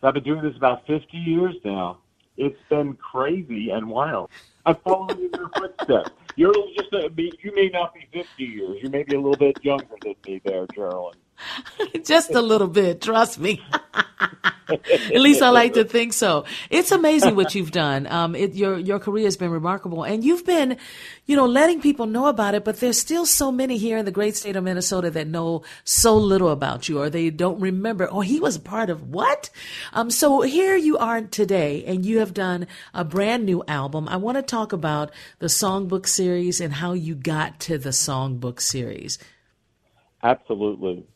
So 0.00 0.08
I've 0.08 0.14
been 0.14 0.24
doing 0.24 0.42
this 0.42 0.56
about 0.56 0.86
50 0.86 1.16
years 1.16 1.54
now. 1.64 1.98
It's 2.36 2.60
been 2.68 2.94
crazy 2.94 3.70
and 3.70 3.88
wild. 3.88 4.30
I'm 4.66 4.76
following 4.84 5.18
in 5.18 5.30
your 5.34 5.50
footsteps. 5.56 6.10
You're 6.36 6.52
just 6.76 6.92
a, 6.92 7.10
you 7.16 7.52
may 7.54 7.68
not 7.68 7.94
be 7.94 8.06
50 8.12 8.44
years. 8.44 8.78
You 8.82 8.90
may 8.90 9.04
be 9.04 9.14
a 9.14 9.20
little 9.20 9.36
bit 9.36 9.64
younger 9.64 9.96
than 10.02 10.14
me 10.26 10.42
there, 10.44 10.66
Carolyn. 10.66 11.14
Just 12.04 12.30
a 12.30 12.42
little 12.42 12.68
bit, 12.68 13.00
trust 13.00 13.38
me. 13.38 13.62
At 14.68 15.20
least 15.20 15.42
I 15.42 15.50
like 15.50 15.74
to 15.74 15.84
think 15.84 16.12
so. 16.12 16.44
It's 16.70 16.90
amazing 16.90 17.36
what 17.36 17.54
you've 17.54 17.70
done. 17.70 18.06
Um, 18.08 18.34
it, 18.34 18.54
your 18.54 18.78
your 18.78 18.98
career 18.98 19.24
has 19.24 19.36
been 19.36 19.50
remarkable, 19.50 20.02
and 20.02 20.24
you've 20.24 20.44
been, 20.44 20.76
you 21.26 21.36
know, 21.36 21.46
letting 21.46 21.80
people 21.80 22.06
know 22.06 22.26
about 22.26 22.54
it. 22.54 22.64
But 22.64 22.80
there's 22.80 22.98
still 22.98 23.26
so 23.26 23.52
many 23.52 23.78
here 23.78 23.96
in 23.96 24.04
the 24.04 24.10
great 24.10 24.36
state 24.36 24.56
of 24.56 24.64
Minnesota 24.64 25.10
that 25.12 25.28
know 25.28 25.62
so 25.84 26.16
little 26.16 26.50
about 26.50 26.88
you, 26.88 27.00
or 27.00 27.08
they 27.08 27.30
don't 27.30 27.60
remember. 27.60 28.08
Oh, 28.10 28.22
he 28.22 28.40
was 28.40 28.58
part 28.58 28.90
of 28.90 29.08
what? 29.08 29.50
Um, 29.92 30.10
so 30.10 30.40
here 30.42 30.76
you 30.76 30.98
are 30.98 31.22
today, 31.22 31.84
and 31.84 32.04
you 32.04 32.18
have 32.18 32.34
done 32.34 32.66
a 32.92 33.04
brand 33.04 33.46
new 33.46 33.62
album. 33.68 34.08
I 34.08 34.16
want 34.16 34.36
to 34.36 34.42
talk 34.42 34.72
about 34.72 35.12
the 35.38 35.46
songbook 35.46 36.08
series 36.08 36.60
and 36.60 36.74
how 36.74 36.92
you 36.92 37.14
got 37.14 37.60
to 37.60 37.78
the 37.78 37.90
songbook 37.90 38.60
series. 38.60 39.18
Absolutely. 40.24 41.06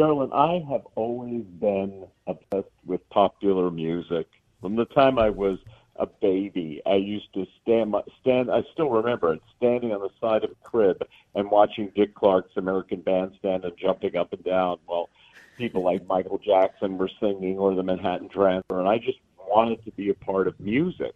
Geraldine, 0.00 0.32
I 0.32 0.64
have 0.72 0.86
always 0.94 1.44
been 1.44 2.06
obsessed 2.26 2.72
with 2.86 3.06
popular 3.10 3.70
music. 3.70 4.26
From 4.62 4.74
the 4.74 4.86
time 4.86 5.18
I 5.18 5.28
was 5.28 5.58
a 5.96 6.06
baby, 6.06 6.80
I 6.86 6.94
used 6.94 7.30
to 7.34 7.46
stand, 7.60 7.94
stand. 8.18 8.50
I 8.50 8.62
still 8.72 8.88
remember 8.88 9.34
it, 9.34 9.42
standing 9.58 9.92
on 9.92 10.00
the 10.00 10.08
side 10.18 10.42
of 10.42 10.52
a 10.52 10.54
crib 10.66 11.06
and 11.34 11.50
watching 11.50 11.92
Dick 11.94 12.14
Clark's 12.14 12.56
American 12.56 13.02
Bandstand 13.02 13.66
and 13.66 13.76
jumping 13.76 14.16
up 14.16 14.32
and 14.32 14.42
down 14.42 14.78
while 14.86 15.10
people 15.58 15.84
like 15.84 16.06
Michael 16.06 16.38
Jackson 16.38 16.96
were 16.96 17.10
singing 17.20 17.58
or 17.58 17.74
the 17.74 17.82
Manhattan 17.82 18.30
Transfer, 18.30 18.78
and 18.80 18.88
I 18.88 18.96
just 18.96 19.18
wanted 19.38 19.84
to 19.84 19.90
be 19.90 20.08
a 20.08 20.14
part 20.14 20.48
of 20.48 20.58
music. 20.58 21.12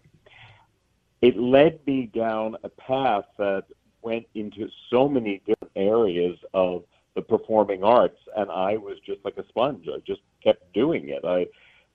It 1.23 1.39
led 1.39 1.81
me 1.87 2.11
down 2.15 2.59
a 2.63 2.69
path 2.69 3.25
that 3.39 3.65
went 4.03 4.27
into 4.35 4.69
so 4.91 5.09
many 5.09 5.41
different 5.47 5.73
areas 5.75 6.37
of 6.53 6.85
the 7.15 7.23
performing 7.23 7.85
arts, 7.85 8.19
and 8.37 8.51
I 8.51 8.77
was 8.77 8.99
just 9.07 9.25
like 9.25 9.37
a 9.37 9.47
sponge. 9.49 9.87
I 9.89 9.99
just 10.07 10.21
kept 10.43 10.73
doing 10.73 11.09
it. 11.09 11.25
I, 11.25 11.47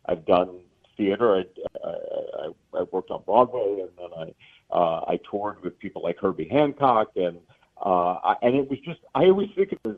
I've 0.06 0.26
done 0.26 0.60
theater. 0.98 1.36
I, 1.36 1.88
I, 1.88 2.50
I, 2.74 2.84
worked 2.92 3.12
on 3.12 3.24
Broadway, 3.26 3.82
and 3.82 3.90
then 3.98 4.10
I, 4.18 4.76
uh, 4.76 5.06
I 5.08 5.20
toured 5.30 5.62
with 5.64 5.78
people 5.80 6.04
like 6.04 6.20
Herbie 6.20 6.48
Hancock, 6.50 7.10
and 7.16 7.38
uh, 7.86 8.14
I, 8.24 8.36
and 8.42 8.56
it 8.56 8.70
was 8.70 8.80
just. 8.80 9.00
I 9.14 9.26
always 9.26 9.50
think 9.56 9.74
it 9.74 9.80
was 9.84 9.98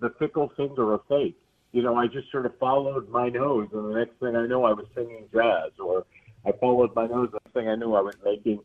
the 0.00 0.10
fickle 0.18 0.52
finger 0.56 0.94
of 0.94 1.02
fate. 1.08 1.36
You 1.72 1.82
know, 1.82 1.96
I 1.96 2.06
just 2.06 2.30
sort 2.30 2.46
of 2.46 2.58
followed 2.58 3.08
my 3.08 3.28
nose, 3.28 3.68
and 3.72 3.94
the 3.94 3.98
next 3.98 4.18
thing 4.20 4.36
I 4.36 4.46
know, 4.46 4.64
I 4.64 4.72
was 4.72 4.86
singing 4.94 5.26
jazz, 5.32 5.72
or 5.78 6.04
I 6.44 6.52
followed 6.52 6.94
my 6.94 7.06
nose, 7.06 7.28
the 7.30 7.38
next 7.44 7.54
thing 7.54 7.68
I 7.68 7.76
knew, 7.76 7.94
I 7.94 8.00
was 8.00 8.14
making 8.24 8.60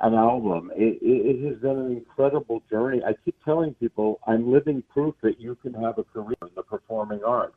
an 0.00 0.14
album. 0.14 0.70
It, 0.76 0.98
it, 1.02 1.36
it 1.36 1.48
has 1.48 1.58
been 1.58 1.78
an 1.78 1.92
incredible 1.92 2.62
journey. 2.70 3.02
I 3.04 3.14
keep 3.24 3.36
telling 3.44 3.74
people 3.74 4.20
I'm 4.26 4.52
living 4.52 4.82
proof 4.92 5.14
that 5.22 5.40
you 5.40 5.56
can 5.56 5.74
have 5.74 5.98
a 5.98 6.04
career 6.04 6.36
in 6.42 6.50
the 6.54 6.62
performing 6.62 7.22
arts. 7.24 7.54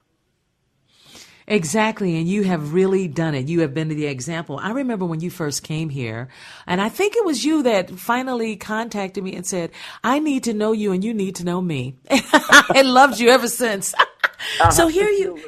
Exactly, 1.48 2.18
and 2.18 2.28
you 2.28 2.44
have 2.44 2.74
really 2.74 3.08
done 3.08 3.34
it. 3.36 3.50
You 3.50 3.62
have 3.62 3.74
been 3.74 3.90
the 3.90 4.06
example. 4.06 4.60
I 4.62 4.72
remember 4.72 5.06
when 5.06 5.20
you 5.20 5.30
first 5.30 5.64
came 5.64 5.90
here, 5.90 6.30
and 6.68 6.80
I 6.80 6.88
think 6.88 7.16
it 7.16 7.26
was 7.26 7.44
you 7.44 7.64
that 7.64 7.90
finally 7.92 8.56
contacted 8.56 9.24
me 9.24 9.36
and 9.36 9.46
said, 9.46 9.72
I 10.04 10.20
need 10.20 10.44
to 10.46 10.54
know 10.54 10.72
you 10.72 10.92
and 10.92 11.04
you 11.04 11.14
need 11.14 11.36
to 11.38 11.44
know 11.44 11.60
me. 11.60 11.96
I 12.10 12.84
loved 12.86 13.20
you 13.20 13.30
ever 13.30 13.48
since. 13.48 13.94
so 14.70 14.88
here 14.88 15.10
you. 15.10 15.42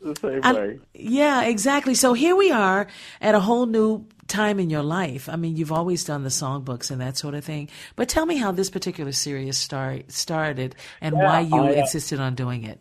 The 0.00 0.16
same 0.16 0.40
I- 0.42 0.52
way. 0.52 0.80
yeah, 0.94 1.42
exactly. 1.42 1.94
So 1.94 2.12
here 2.12 2.36
we 2.36 2.50
are 2.50 2.86
at 3.20 3.34
a 3.34 3.40
whole 3.40 3.66
new 3.66 4.06
time 4.28 4.58
in 4.58 4.70
your 4.70 4.82
life. 4.82 5.28
I 5.28 5.36
mean, 5.36 5.56
you've 5.56 5.72
always 5.72 6.04
done 6.04 6.22
the 6.22 6.30
songbooks 6.30 6.90
and 6.90 7.00
that 7.00 7.16
sort 7.16 7.34
of 7.34 7.44
thing. 7.44 7.68
But 7.96 8.08
tell 8.08 8.26
me 8.26 8.36
how 8.36 8.52
this 8.52 8.70
particular 8.70 9.12
series 9.12 9.56
start, 9.56 10.12
started 10.12 10.74
and 11.00 11.14
why 11.14 11.40
you 11.40 11.56
I, 11.56 11.70
uh, 11.70 11.72
insisted 11.72 12.20
on 12.20 12.34
doing 12.34 12.64
it. 12.64 12.80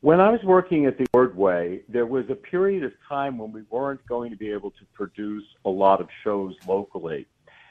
When 0.00 0.20
I 0.20 0.30
was 0.30 0.42
working 0.44 0.86
at 0.86 0.98
the 0.98 1.06
Ordway, 1.12 1.80
there 1.88 2.06
was 2.06 2.26
a 2.30 2.34
period 2.34 2.84
of 2.84 2.92
time 3.08 3.38
when 3.38 3.50
we 3.52 3.62
weren't 3.70 4.06
going 4.06 4.30
to 4.30 4.36
be 4.36 4.50
able 4.50 4.70
to 4.72 4.84
produce 4.94 5.44
a 5.64 5.70
lot 5.70 6.00
of 6.00 6.08
shows 6.22 6.54
locally. 6.66 7.26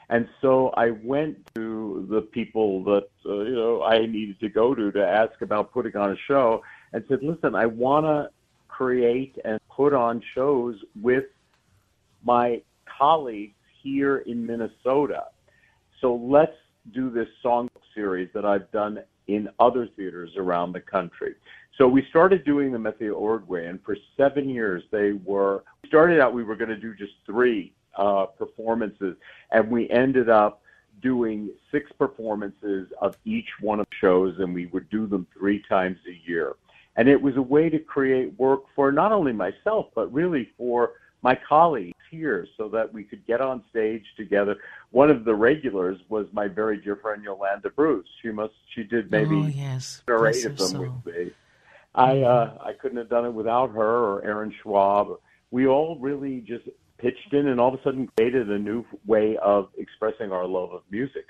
And 0.08 0.28
so 0.40 0.70
I 0.76 0.90
went 0.90 1.38
to 1.54 2.06
the 2.10 2.20
people 2.20 2.84
that 2.84 3.08
uh, 3.24 3.40
you 3.40 3.54
know 3.54 3.82
I 3.82 4.06
needed 4.06 4.38
to 4.40 4.48
go 4.48 4.74
to 4.74 4.92
to 4.92 5.04
ask 5.04 5.40
about 5.40 5.72
putting 5.72 5.96
on 5.96 6.12
a 6.12 6.16
show, 6.28 6.62
and 6.92 7.04
said, 7.08 7.22
"Listen, 7.22 7.56
I 7.56 7.66
want 7.66 8.06
to 8.06 8.30
create 8.68 9.36
and 9.44 9.58
put 9.68 9.92
on 9.92 10.22
shows 10.34 10.76
with 11.00 11.24
my 12.26 12.60
colleagues 12.98 13.54
here 13.82 14.18
in 14.18 14.44
Minnesota. 14.44 15.26
So 16.00 16.16
let's 16.16 16.56
do 16.92 17.08
this 17.08 17.28
song 17.40 17.70
series 17.94 18.28
that 18.34 18.44
I've 18.44 18.70
done 18.72 18.98
in 19.28 19.48
other 19.60 19.86
theaters 19.96 20.30
around 20.36 20.72
the 20.72 20.80
country. 20.80 21.34
So 21.78 21.86
we 21.86 22.04
started 22.10 22.44
doing 22.44 22.72
them 22.72 22.86
at 22.86 22.98
the 22.98 23.10
Ordway, 23.10 23.66
and 23.66 23.82
for 23.82 23.96
seven 24.16 24.48
years 24.48 24.82
they 24.90 25.12
were. 25.12 25.62
We 25.82 25.88
Started 25.88 26.20
out 26.20 26.34
we 26.34 26.42
were 26.42 26.56
going 26.56 26.70
to 26.70 26.76
do 26.76 26.94
just 26.94 27.12
three 27.24 27.72
uh, 27.96 28.26
performances, 28.26 29.16
and 29.52 29.70
we 29.70 29.88
ended 29.90 30.28
up 30.28 30.62
doing 31.02 31.50
six 31.70 31.92
performances 31.92 32.88
of 33.00 33.16
each 33.24 33.48
one 33.60 33.78
of 33.78 33.86
the 33.86 33.96
shows, 34.00 34.34
and 34.38 34.52
we 34.54 34.66
would 34.66 34.88
do 34.90 35.06
them 35.06 35.26
three 35.38 35.62
times 35.68 35.98
a 36.08 36.28
year. 36.28 36.54
And 36.96 37.08
it 37.08 37.20
was 37.20 37.36
a 37.36 37.42
way 37.42 37.68
to 37.68 37.78
create 37.78 38.38
work 38.38 38.62
for 38.74 38.90
not 38.90 39.12
only 39.12 39.32
myself, 39.32 39.86
but 39.94 40.12
really 40.12 40.48
for 40.56 40.92
my 41.26 41.34
colleagues 41.48 41.98
here 42.08 42.46
so 42.56 42.68
that 42.68 42.92
we 42.92 43.02
could 43.02 43.26
get 43.26 43.40
on 43.40 43.60
stage 43.68 44.04
together. 44.16 44.58
One 44.92 45.10
of 45.10 45.24
the 45.24 45.34
regulars 45.34 45.98
was 46.08 46.26
my 46.32 46.46
very 46.46 46.76
dear 46.80 46.94
friend 46.94 47.20
Yolanda 47.24 47.70
Bruce. 47.70 48.06
She 48.22 48.30
must 48.30 48.54
she 48.72 48.84
did 48.84 49.10
maybe 49.10 49.34
oh, 49.34 49.46
yes. 49.46 50.04
or 50.06 50.28
eight 50.28 50.44
of 50.44 50.56
them 50.56 50.68
soul. 50.68 51.02
with 51.04 51.14
me. 51.16 51.32
I 51.96 52.20
uh, 52.20 52.58
I 52.64 52.74
couldn't 52.74 52.98
have 52.98 53.08
done 53.08 53.24
it 53.24 53.32
without 53.32 53.72
her 53.72 53.94
or 54.10 54.24
Erin 54.24 54.54
Schwab. 54.62 55.18
We 55.50 55.66
all 55.66 55.98
really 55.98 56.44
just 56.46 56.68
pitched 56.98 57.32
in 57.32 57.48
and 57.48 57.58
all 57.60 57.74
of 57.74 57.80
a 57.80 57.82
sudden 57.82 58.08
created 58.16 58.48
a 58.48 58.58
new 58.58 58.84
way 59.04 59.36
of 59.38 59.70
expressing 59.76 60.30
our 60.30 60.46
love 60.46 60.70
of 60.72 60.82
music. 60.92 61.24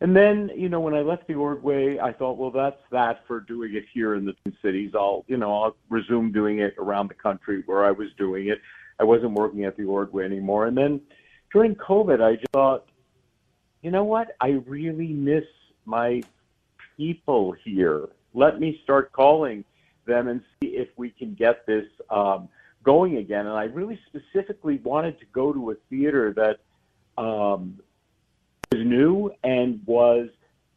and 0.00 0.14
then, 0.14 0.50
you 0.56 0.68
know, 0.68 0.80
when 0.80 0.94
I 0.94 1.02
left 1.02 1.28
the 1.28 1.34
Ordway, 1.34 1.98
I 1.98 2.12
thought, 2.12 2.36
well, 2.36 2.50
that's 2.50 2.82
that 2.90 3.20
for 3.28 3.40
doing 3.40 3.76
it 3.76 3.84
here 3.94 4.16
in 4.16 4.24
the 4.26 4.34
Cities. 4.60 4.92
I'll, 4.94 5.24
you 5.28 5.36
know, 5.36 5.50
I'll 5.62 5.76
resume 5.88 6.32
doing 6.32 6.58
it 6.58 6.74
around 6.78 7.08
the 7.08 7.14
country 7.14 7.62
where 7.66 7.84
I 7.84 7.92
was 7.92 8.08
doing 8.18 8.48
it. 8.48 8.58
I 8.98 9.04
wasn't 9.04 9.32
working 9.32 9.64
at 9.64 9.76
the 9.76 9.84
Ordway 9.84 10.24
anymore. 10.24 10.66
And 10.66 10.76
then 10.76 11.00
during 11.52 11.74
COVID, 11.74 12.20
I 12.20 12.36
just 12.36 12.52
thought, 12.52 12.86
you 13.82 13.90
know 13.90 14.04
what? 14.04 14.28
I 14.40 14.60
really 14.66 15.08
miss 15.08 15.44
my 15.84 16.22
people 16.96 17.54
here. 17.64 18.08
Let 18.34 18.58
me 18.58 18.80
start 18.82 19.12
calling 19.12 19.64
them 20.06 20.28
and 20.28 20.40
see 20.60 20.68
if 20.68 20.88
we 20.96 21.10
can 21.10 21.34
get 21.34 21.66
this 21.66 21.84
um, 22.10 22.48
going 22.82 23.16
again. 23.16 23.46
And 23.46 23.56
I 23.56 23.64
really 23.64 23.98
specifically 24.06 24.78
wanted 24.82 25.18
to 25.20 25.26
go 25.32 25.52
to 25.52 25.72
a 25.72 25.74
theater 25.90 26.32
that 26.34 27.22
um, 27.22 27.80
was 28.72 28.84
new 28.84 29.30
and 29.44 29.80
was 29.86 30.28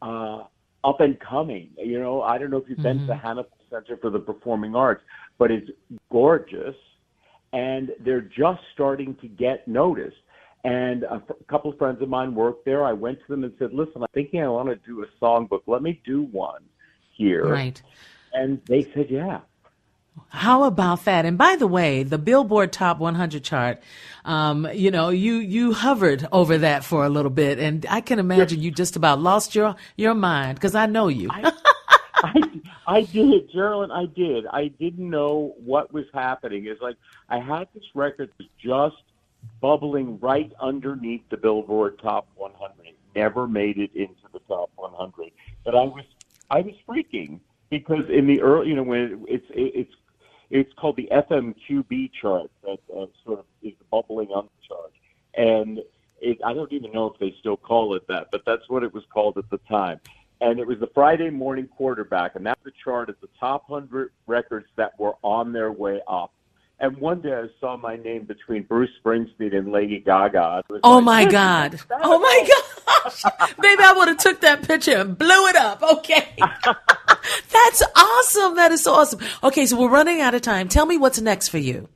uh, 0.02 0.44
up 0.84 1.00
and 1.00 1.18
coming. 1.20 1.70
You 1.78 2.00
know, 2.00 2.22
I 2.22 2.38
don't 2.38 2.50
know 2.50 2.58
if 2.58 2.68
you've 2.68 2.78
mm-hmm. 2.78 2.98
been 2.98 2.98
to 3.00 3.06
the 3.06 3.12
mm-hmm. 3.14 3.38
Hanifl 3.38 3.46
Center 3.70 3.96
for 3.96 4.10
the 4.10 4.18
Performing 4.18 4.74
Arts, 4.74 5.02
but 5.38 5.50
it's 5.50 5.70
gorgeous, 6.10 6.74
and 7.52 7.90
they're 8.00 8.20
just 8.20 8.60
starting 8.74 9.16
to 9.16 9.28
get 9.28 9.66
noticed. 9.66 10.16
And 10.62 11.04
a, 11.04 11.14
f- 11.14 11.36
couple 11.48 11.70
of 11.70 11.78
friends 11.78 12.02
of 12.02 12.08
mine 12.08 12.34
work 12.34 12.64
there. 12.64 12.84
I 12.84 12.92
went 12.92 13.18
to 13.20 13.24
them 13.28 13.44
and 13.44 13.54
said, 13.58 13.72
"Listen, 13.72 14.02
I'm 14.02 14.08
thinking 14.12 14.42
I 14.42 14.48
want 14.48 14.68
to 14.68 14.76
do 14.76 15.02
a 15.02 15.06
songbook. 15.24 15.62
Let 15.66 15.82
me 15.82 16.00
do 16.04 16.22
one 16.22 16.62
here." 17.16 17.46
Right. 17.46 17.80
And 18.34 18.60
they 18.66 18.82
said, 18.94 19.06
"Yeah." 19.08 19.40
How 20.28 20.64
about 20.64 21.04
that? 21.06 21.24
And 21.24 21.38
by 21.38 21.56
the 21.56 21.66
way, 21.66 22.02
the 22.02 22.18
Billboard 22.18 22.72
Top 22.72 22.98
100 22.98 23.42
chart, 23.42 23.82
um, 24.24 24.68
you 24.72 24.90
know, 24.90 25.08
you 25.08 25.36
you 25.36 25.72
hovered 25.72 26.28
over 26.30 26.58
that 26.58 26.84
for 26.84 27.04
a 27.04 27.08
little 27.08 27.30
bit, 27.30 27.58
and 27.58 27.86
I 27.88 28.00
can 28.00 28.18
imagine 28.18 28.60
you 28.60 28.70
just 28.70 28.96
about 28.96 29.20
lost 29.20 29.54
your 29.54 29.76
your 29.96 30.14
mind 30.14 30.56
because 30.56 30.74
I 30.74 30.86
know 30.86 31.08
you. 31.08 31.30
I, 31.30 31.52
I, 32.22 32.60
I 32.86 33.02
did, 33.02 33.50
Geraldine. 33.50 33.90
I 33.90 34.06
did. 34.06 34.46
I 34.46 34.68
didn't 34.68 35.08
know 35.08 35.54
what 35.64 35.92
was 35.92 36.06
happening. 36.12 36.66
It's 36.66 36.80
like 36.80 36.96
I 37.28 37.38
had 37.38 37.68
this 37.74 37.84
record 37.94 38.30
just 38.58 39.02
bubbling 39.60 40.18
right 40.20 40.52
underneath 40.60 41.22
the 41.30 41.36
Billboard 41.36 41.98
Top 42.00 42.28
100. 42.36 42.86
It 42.86 42.96
never 43.14 43.46
made 43.46 43.78
it 43.78 43.90
into 43.94 44.28
the 44.32 44.40
Top 44.40 44.70
100, 44.76 45.30
but 45.64 45.74
I 45.74 45.84
was 45.84 46.04
I 46.50 46.60
was 46.60 46.74
freaking 46.88 47.40
because 47.70 48.08
in 48.10 48.26
the 48.26 48.40
early, 48.42 48.68
you 48.68 48.76
know, 48.76 48.82
when 48.82 49.00
it, 49.00 49.18
it's 49.28 49.46
it's 49.50 49.94
it's 50.50 50.72
called 50.74 50.96
the 50.96 51.08
FMQB 51.12 52.10
chart 52.20 52.50
that 52.64 52.78
uh, 52.94 53.06
sort 53.24 53.38
of 53.38 53.44
is 53.62 53.74
bubbling 53.90 54.28
on 54.28 54.46
the 54.46 54.68
chart, 54.68 54.92
and 55.34 55.80
it, 56.20 56.38
I 56.44 56.52
don't 56.52 56.72
even 56.72 56.92
know 56.92 57.06
if 57.06 57.18
they 57.18 57.34
still 57.38 57.56
call 57.56 57.94
it 57.94 58.06
that, 58.08 58.28
but 58.30 58.42
that's 58.44 58.68
what 58.68 58.82
it 58.82 58.92
was 58.92 59.04
called 59.12 59.38
at 59.38 59.48
the 59.50 59.58
time. 59.58 60.00
And 60.40 60.58
it 60.58 60.66
was 60.66 60.78
the 60.80 60.88
Friday 60.94 61.30
morning 61.30 61.68
quarterback, 61.68 62.34
and 62.34 62.46
that's 62.46 62.62
the 62.64 62.72
chart 62.82 63.10
of 63.10 63.16
the 63.20 63.28
top 63.38 63.68
hundred 63.68 64.12
records 64.26 64.66
that 64.76 64.98
were 64.98 65.14
on 65.22 65.52
their 65.52 65.70
way 65.70 66.00
up. 66.08 66.32
And 66.82 66.96
one 66.96 67.20
day 67.20 67.34
I 67.34 67.44
saw 67.60 67.76
my 67.76 67.96
name 67.96 68.24
between 68.24 68.62
Bruce 68.62 68.88
Springsteen 69.04 69.54
and 69.54 69.70
Lady 69.70 70.00
Gaga. 70.00 70.62
Oh 70.82 70.94
like, 70.94 71.04
my 71.04 71.24
God! 71.26 71.80
Oh 71.90 72.18
my 72.18 72.48
gosh! 72.48 73.22
Maybe 73.58 73.82
I 73.82 73.92
would 73.92 74.08
have 74.08 74.16
took 74.16 74.40
that 74.40 74.66
picture 74.66 74.96
and 74.96 75.16
blew 75.16 75.46
it 75.48 75.56
up. 75.56 75.82
Okay. 75.82 76.34
That's 76.38 77.82
awesome. 77.94 78.56
That 78.56 78.72
is 78.72 78.82
so 78.82 78.94
awesome. 78.94 79.20
Okay, 79.44 79.66
so 79.66 79.78
we're 79.78 79.90
running 79.90 80.22
out 80.22 80.34
of 80.34 80.40
time. 80.40 80.68
Tell 80.68 80.86
me 80.86 80.96
what's 80.96 81.20
next 81.20 81.48
for 81.48 81.58
you. 81.58 81.86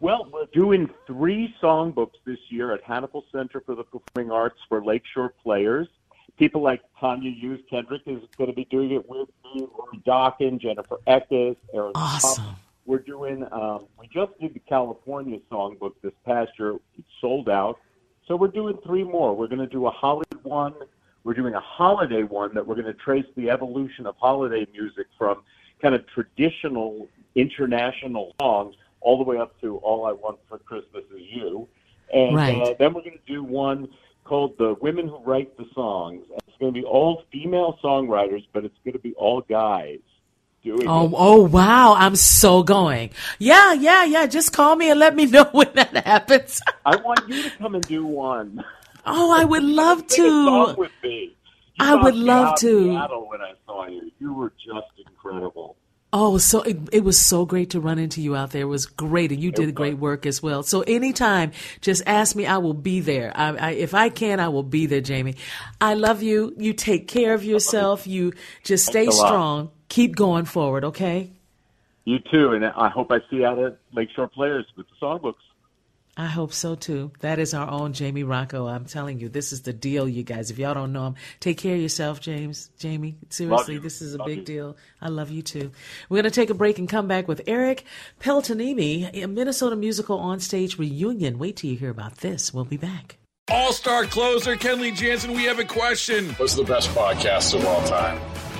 Well, 0.00 0.28
we're 0.30 0.46
doing 0.52 0.90
three 1.06 1.54
songbooks 1.62 2.18
this 2.26 2.38
year 2.50 2.74
at 2.74 2.84
Hanifl 2.84 3.22
Center 3.32 3.62
for 3.64 3.74
the 3.74 3.84
Performing 3.84 4.30
Arts 4.30 4.58
for 4.68 4.84
Lakeshore 4.84 5.32
Players. 5.42 5.88
People 6.38 6.62
like 6.62 6.82
Tanya 6.98 7.30
Hughes 7.30 7.60
Kendrick 7.68 8.02
is 8.06 8.22
going 8.36 8.50
to 8.50 8.56
be 8.56 8.64
doing 8.64 8.92
it 8.92 9.08
with 9.08 9.28
me, 9.44 9.66
Lori 9.76 9.98
Dokken, 10.06 10.58
Jennifer 10.58 10.98
Eckes, 11.06 11.56
Aaron 11.74 11.92
Awesome. 11.94 12.56
We're 12.84 12.98
doing, 12.98 13.46
um, 13.52 13.86
we 13.98 14.08
just 14.08 14.32
did 14.40 14.54
the 14.54 14.60
California 14.60 15.38
songbook 15.50 15.92
this 16.02 16.12
past 16.26 16.50
year. 16.58 16.76
It's 16.98 17.06
sold 17.20 17.48
out. 17.48 17.78
So 18.26 18.34
we're 18.34 18.48
doing 18.48 18.76
three 18.84 19.04
more. 19.04 19.36
We're 19.36 19.46
going 19.46 19.60
to 19.60 19.66
do 19.66 19.86
a 19.86 19.90
Hollywood 19.90 20.42
one, 20.42 20.74
we're 21.24 21.34
doing 21.34 21.54
a 21.54 21.60
holiday 21.60 22.24
one 22.24 22.54
that 22.54 22.66
we're 22.66 22.74
going 22.74 22.86
to 22.86 22.94
trace 22.94 23.26
the 23.36 23.50
evolution 23.50 24.06
of 24.06 24.16
holiday 24.16 24.66
music 24.72 25.06
from 25.16 25.42
kind 25.80 25.94
of 25.94 26.06
traditional 26.08 27.08
international 27.34 28.34
songs 28.40 28.74
all 29.00 29.18
the 29.18 29.24
way 29.24 29.38
up 29.38 29.58
to 29.60 29.76
All 29.78 30.06
I 30.06 30.12
Want 30.12 30.38
for 30.48 30.58
Christmas 30.58 31.04
Is 31.14 31.22
You. 31.30 31.68
And 32.12 32.36
right. 32.36 32.60
uh, 32.60 32.74
then 32.78 32.92
we're 32.92 33.02
going 33.02 33.18
to 33.24 33.32
do 33.32 33.42
one 33.42 33.88
called 34.24 34.56
The 34.58 34.74
Women 34.80 35.08
Who 35.08 35.18
Write 35.18 35.56
the 35.56 35.66
Songs. 35.74 36.24
It's 36.46 36.56
going 36.58 36.72
to 36.72 36.80
be 36.80 36.84
all 36.86 37.24
female 37.32 37.78
songwriters, 37.82 38.46
but 38.52 38.64
it's 38.64 38.76
going 38.84 38.94
to 38.94 39.00
be 39.00 39.14
all 39.14 39.40
guys. 39.42 39.98
Doing 40.62 40.86
oh, 40.86 41.06
it. 41.06 41.14
oh, 41.16 41.42
wow. 41.42 41.94
I'm 41.94 42.14
so 42.14 42.62
going. 42.62 43.10
Yeah, 43.40 43.72
yeah, 43.72 44.04
yeah. 44.04 44.26
Just 44.26 44.52
call 44.52 44.76
me 44.76 44.90
and 44.90 45.00
let 45.00 45.16
me 45.16 45.26
know 45.34 45.44
when 45.50 45.68
that 45.74 45.96
happens. 46.06 46.60
I 46.86 46.96
want 46.96 47.28
you 47.28 47.42
to 47.42 47.50
come 47.58 47.74
and 47.74 47.84
do 47.84 48.06
one. 48.06 48.64
Oh, 49.04 49.32
I 49.32 49.44
would 49.44 49.64
love 49.80 50.06
to. 50.06 50.86
I 51.80 51.94
would 51.96 52.14
love 52.14 52.58
to. 52.60 52.90
When 52.90 53.40
I 53.40 53.54
saw 53.66 53.88
you, 53.88 54.12
you 54.20 54.32
were 54.32 54.52
just 54.64 54.86
incredible. 55.04 55.76
Oh, 56.14 56.36
so 56.36 56.60
it, 56.60 56.76
it 56.92 57.04
was 57.04 57.18
so 57.18 57.46
great 57.46 57.70
to 57.70 57.80
run 57.80 57.98
into 57.98 58.20
you 58.20 58.36
out 58.36 58.50
there. 58.50 58.62
It 58.62 58.66
was 58.66 58.84
great, 58.84 59.32
and 59.32 59.40
you 59.40 59.50
did 59.50 59.74
great 59.74 59.96
work 59.96 60.26
as 60.26 60.42
well. 60.42 60.62
So 60.62 60.82
anytime, 60.82 61.52
just 61.80 62.02
ask 62.06 62.36
me. 62.36 62.44
I 62.44 62.58
will 62.58 62.74
be 62.74 63.00
there. 63.00 63.32
I, 63.34 63.56
I, 63.56 63.70
if 63.70 63.94
I 63.94 64.10
can, 64.10 64.38
I 64.38 64.48
will 64.48 64.62
be 64.62 64.84
there, 64.84 65.00
Jamie. 65.00 65.36
I 65.80 65.94
love 65.94 66.22
you. 66.22 66.54
You 66.58 66.74
take 66.74 67.08
care 67.08 67.32
of 67.32 67.44
yourself. 67.44 68.06
You 68.06 68.34
just 68.62 68.84
stay 68.84 69.08
strong. 69.08 69.70
Keep 69.88 70.14
going 70.14 70.44
forward. 70.44 70.84
Okay. 70.84 71.30
You 72.04 72.18
too, 72.18 72.52
and 72.52 72.66
I 72.66 72.90
hope 72.90 73.10
I 73.10 73.20
see 73.30 73.36
you 73.36 73.46
out 73.46 73.58
at 73.58 73.78
Lakeshore 73.92 74.28
Players 74.28 74.66
with 74.76 74.86
the 74.88 75.06
songbooks. 75.06 75.34
I 76.14 76.26
hope 76.26 76.52
so 76.52 76.74
too. 76.74 77.10
That 77.20 77.38
is 77.38 77.54
our 77.54 77.68
own 77.70 77.94
Jamie 77.94 78.22
Rocco. 78.22 78.66
I'm 78.66 78.84
telling 78.84 79.18
you, 79.18 79.30
this 79.30 79.50
is 79.50 79.62
the 79.62 79.72
deal, 79.72 80.06
you 80.06 80.22
guys. 80.22 80.50
If 80.50 80.58
y'all 80.58 80.74
don't 80.74 80.92
know 80.92 81.06
him, 81.06 81.14
take 81.40 81.56
care 81.56 81.74
of 81.74 81.80
yourself, 81.80 82.20
James. 82.20 82.70
Jamie, 82.78 83.16
seriously, 83.30 83.78
this 83.78 84.02
is 84.02 84.14
a 84.14 84.18
love 84.18 84.26
big 84.26 84.38
you. 84.40 84.44
deal. 84.44 84.76
I 85.00 85.08
love 85.08 85.30
you 85.30 85.40
too. 85.40 85.70
We're 86.10 86.20
going 86.20 86.30
to 86.30 86.30
take 86.30 86.50
a 86.50 86.54
break 86.54 86.78
and 86.78 86.86
come 86.86 87.08
back 87.08 87.28
with 87.28 87.40
Eric 87.46 87.84
Peltoniemi, 88.20 89.22
a 89.22 89.26
Minnesota 89.26 89.74
musical 89.74 90.18
on 90.18 90.38
stage 90.38 90.78
reunion. 90.78 91.38
Wait 91.38 91.56
till 91.56 91.70
you 91.70 91.76
hear 91.78 91.90
about 91.90 92.18
this. 92.18 92.52
We'll 92.52 92.66
be 92.66 92.76
back. 92.76 93.16
All 93.50 93.72
star 93.72 94.04
closer 94.04 94.54
Kenley 94.54 94.94
Jansen, 94.94 95.32
we 95.32 95.44
have 95.44 95.58
a 95.58 95.64
question. 95.64 96.28
What's 96.34 96.54
the 96.54 96.64
best 96.64 96.90
podcast 96.90 97.54
of 97.54 97.64
all 97.64 97.82
time? 97.86 98.20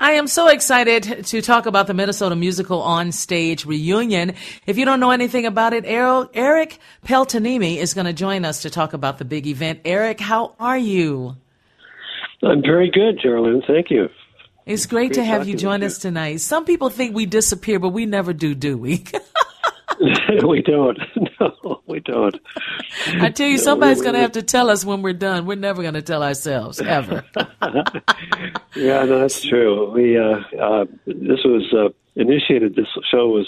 I 0.00 0.12
am 0.12 0.28
so 0.28 0.46
excited 0.46 1.26
to 1.26 1.42
talk 1.42 1.66
about 1.66 1.88
the 1.88 1.94
Minnesota 1.94 2.36
Musical 2.36 2.80
on 2.80 3.10
Stage 3.10 3.66
reunion. 3.66 4.34
If 4.64 4.78
you 4.78 4.84
don't 4.84 5.00
know 5.00 5.10
anything 5.10 5.44
about 5.44 5.72
it, 5.72 5.84
Eric 5.84 6.78
Peltoniemi 7.04 7.78
is 7.78 7.94
going 7.94 8.06
to 8.06 8.12
join 8.12 8.44
us 8.44 8.62
to 8.62 8.70
talk 8.70 8.92
about 8.92 9.18
the 9.18 9.24
big 9.24 9.48
event. 9.48 9.80
Eric, 9.84 10.20
how 10.20 10.54
are 10.60 10.78
you? 10.78 11.36
I'm 12.44 12.62
very 12.62 12.88
good, 12.88 13.18
Geraldine. 13.20 13.62
Thank 13.66 13.90
you. 13.90 14.08
It's 14.66 14.86
great, 14.86 15.08
great 15.08 15.14
to 15.14 15.24
have 15.24 15.48
you 15.48 15.56
join 15.56 15.82
us 15.82 15.98
tonight. 15.98 16.42
Some 16.42 16.64
people 16.64 16.90
think 16.90 17.16
we 17.16 17.26
disappear, 17.26 17.80
but 17.80 17.88
we 17.88 18.06
never 18.06 18.32
do, 18.32 18.54
do 18.54 18.78
we? 18.78 19.04
we 20.46 20.62
don't. 20.62 20.98
No, 21.40 21.82
we 21.86 22.00
don't. 22.00 22.36
I 23.06 23.30
tell 23.30 23.46
you, 23.46 23.58
no, 23.58 23.62
somebody's 23.62 24.02
going 24.02 24.14
to 24.14 24.20
have 24.20 24.32
to 24.32 24.42
tell 24.42 24.70
us 24.70 24.84
when 24.84 25.02
we're 25.02 25.12
done. 25.12 25.46
We're 25.46 25.54
never 25.54 25.82
going 25.82 25.94
to 25.94 26.02
tell 26.02 26.24
ourselves 26.24 26.80
ever. 26.80 27.24
yeah, 28.74 29.04
no, 29.04 29.20
that's 29.20 29.40
true. 29.40 29.88
We 29.92 30.18
uh, 30.18 30.40
uh, 30.60 30.84
this 31.06 31.44
was 31.44 31.72
uh, 31.72 31.90
initiated. 32.16 32.74
This 32.74 32.88
show 33.08 33.28
was 33.28 33.46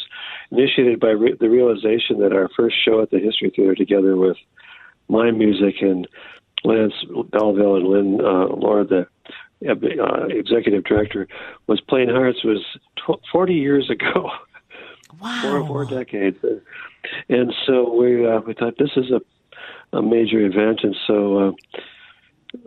initiated 0.52 1.00
by 1.00 1.10
re- 1.10 1.36
the 1.38 1.50
realization 1.50 2.20
that 2.20 2.32
our 2.32 2.48
first 2.56 2.76
show 2.84 3.02
at 3.02 3.10
the 3.10 3.18
History 3.18 3.50
Theater, 3.54 3.74
together 3.74 4.16
with 4.16 4.36
my 5.08 5.32
music 5.32 5.76
and 5.80 6.06
Lance 6.62 6.94
Belville 7.32 7.74
and 7.76 7.88
Lynn 7.88 8.20
uh, 8.20 8.54
Lohr, 8.54 8.84
the 8.84 9.08
uh, 9.68 10.26
executive 10.28 10.84
director, 10.84 11.26
was 11.66 11.80
Plain 11.80 12.08
Hearts 12.08 12.44
was 12.44 12.64
tw- 12.96 13.20
40 13.32 13.54
years 13.54 13.90
ago. 13.90 14.30
Wow. 15.20 15.40
Four, 15.42 15.66
four 15.66 15.84
decades. 15.86 16.38
And 17.28 17.52
so 17.66 17.96
we 17.98 18.26
uh, 18.26 18.40
we 18.46 18.54
thought 18.54 18.74
this 18.78 18.90
is 18.96 19.10
a 19.10 19.20
a 19.92 20.02
major 20.02 20.40
event, 20.40 20.80
and 20.82 20.96
so 21.06 21.38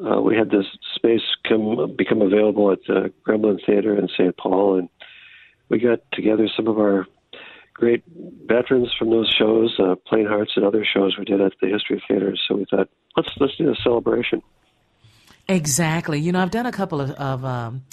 uh, 0.02 0.08
uh, 0.08 0.22
we 0.22 0.36
had 0.36 0.50
this 0.50 0.66
space 0.96 1.22
come 1.48 1.96
become 1.96 2.22
available 2.22 2.72
at 2.72 2.80
the 2.88 3.14
Gremlin 3.26 3.60
Theater 3.66 3.98
in 3.98 4.08
St. 4.10 4.36
Paul, 4.36 4.80
and 4.80 4.90
we 5.70 5.80
got 5.80 6.00
together 6.12 6.50
some 6.56 6.68
of 6.68 6.78
our 6.78 7.08
great 7.74 8.04
veterans 8.46 8.94
from 8.98 9.10
those 9.10 9.34
shows, 9.38 9.76
uh, 9.80 9.96
Plain 10.08 10.28
Hearts 10.28 10.52
and 10.56 10.66
other 10.66 10.86
shows 10.86 11.18
we 11.18 11.26
did 11.26 11.42
at 11.42 11.54
the 11.62 11.70
History 11.70 12.04
Theater. 12.08 12.36
So 12.48 12.56
we 12.56 12.66
thought, 12.70 12.90
let's 13.16 13.30
let's 13.40 13.56
do 13.58 13.72
a 13.72 13.76
celebration. 13.84 14.42
Exactly. 15.48 16.20
You 16.20 16.32
know, 16.32 16.40
I've 16.40 16.52
done 16.52 16.66
a 16.66 16.72
couple 16.72 17.02
of, 17.02 17.12
of 17.12 17.44
um, 17.44 17.84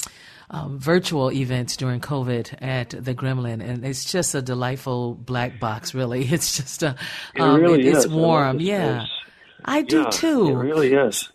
um, 0.51 0.79
virtual 0.79 1.31
events 1.31 1.77
during 1.77 2.01
COVID 2.01 2.61
at 2.61 2.91
the 2.91 3.15
Gremlin, 3.15 3.63
and 3.63 3.85
it's 3.85 4.11
just 4.11 4.35
a 4.35 4.43
delightful 4.43 5.15
black 5.15 5.61
box. 5.61 5.95
Really, 5.95 6.25
it's 6.31 6.57
just 6.57 6.83
a. 6.83 6.97
Um, 7.39 7.57
it 7.57 7.63
really 7.63 7.87
it, 7.87 7.95
it's 7.95 8.05
is. 8.05 8.11
warm. 8.11 8.61
Yeah, 8.61 9.07
I 9.65 9.83
do 9.83 10.03
yeah, 10.03 10.11
too. 10.11 10.49
It 10.49 10.55
really 10.55 10.93
is. 10.93 11.31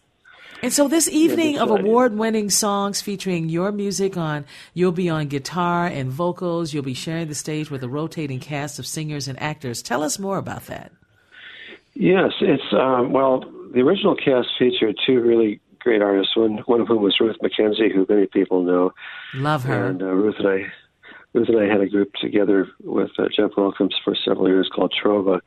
And 0.61 0.73
so 0.73 0.87
this 0.87 1.07
evening 1.09 1.55
Yeah, 1.55 1.63
of 1.63 1.71
award-winning 1.71 2.49
songs 2.49 3.01
featuring 3.01 3.49
your 3.49 3.71
music 3.71 4.17
on, 4.17 4.45
you'll 4.73 4.93
be 4.93 5.09
on 5.09 5.27
guitar 5.27 5.85
and 5.85 6.09
vocals. 6.09 6.73
You'll 6.73 6.81
be 6.81 6.93
sharing 6.93 7.27
the 7.27 7.35
stage 7.35 7.69
with 7.69 7.83
a 7.83 7.89
rotating 7.89 8.39
cast 8.39 8.79
of 8.79 8.87
singers 8.87 9.27
and 9.27 9.39
actors. 9.39 9.83
Tell 9.83 10.01
us 10.01 10.17
more 10.17 10.37
about 10.37 10.65
that. 10.67 10.91
Yes, 11.93 12.31
it's 12.41 12.73
um, 12.73 13.11
well. 13.11 13.43
The 13.73 13.81
original 13.81 14.15
cast 14.15 14.47
featured 14.57 14.97
two 15.05 15.19
really 15.19 15.59
great 15.85 16.01
artists. 16.01 16.35
One 16.35 16.57
one 16.65 16.81
of 16.81 16.89
whom 16.89 17.03
was 17.03 17.17
Ruth 17.21 17.37
MacKenzie, 17.41 17.93
who 17.93 18.05
many 18.09 18.25
people 18.25 18.63
know. 18.63 18.93
Love 19.35 19.63
her. 19.63 19.85
And 19.87 20.01
uh, 20.01 20.07
Ruth 20.07 20.35
and 20.39 20.47
I, 20.47 20.65
Ruth 21.33 21.47
and 21.47 21.59
I 21.59 21.71
had 21.71 21.79
a 21.79 21.87
group 21.87 22.11
together 22.15 22.67
with 22.83 23.11
uh, 23.17 23.27
Jeff 23.33 23.51
Wilkins 23.55 23.95
for 24.03 24.15
several 24.15 24.49
years 24.49 24.69
called 24.75 24.93
Trova. 25.01 25.39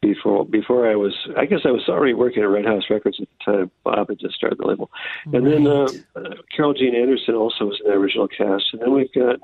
Before 0.00 0.46
before 0.46 0.90
I 0.90 0.96
was, 0.96 1.12
I 1.36 1.44
guess 1.44 1.60
I 1.64 1.70
was 1.70 1.88
already 1.90 2.14
working 2.14 2.42
at 2.42 2.48
Red 2.48 2.64
House 2.64 2.84
Records 2.88 3.18
at 3.20 3.28
the 3.28 3.52
time. 3.52 3.70
Bob 3.84 4.08
had 4.08 4.18
just 4.18 4.34
started 4.34 4.58
the 4.58 4.66
label, 4.66 4.90
and 5.30 5.46
then 5.46 5.66
uh, 5.66 5.86
uh, 6.16 6.34
Carol 6.56 6.72
Jean 6.72 6.94
Anderson 6.94 7.34
also 7.34 7.66
was 7.66 7.78
in 7.84 7.90
the 7.90 7.96
original 7.96 8.26
cast. 8.26 8.64
And 8.72 8.80
then 8.80 8.94
we've 8.94 9.12
got 9.12 9.40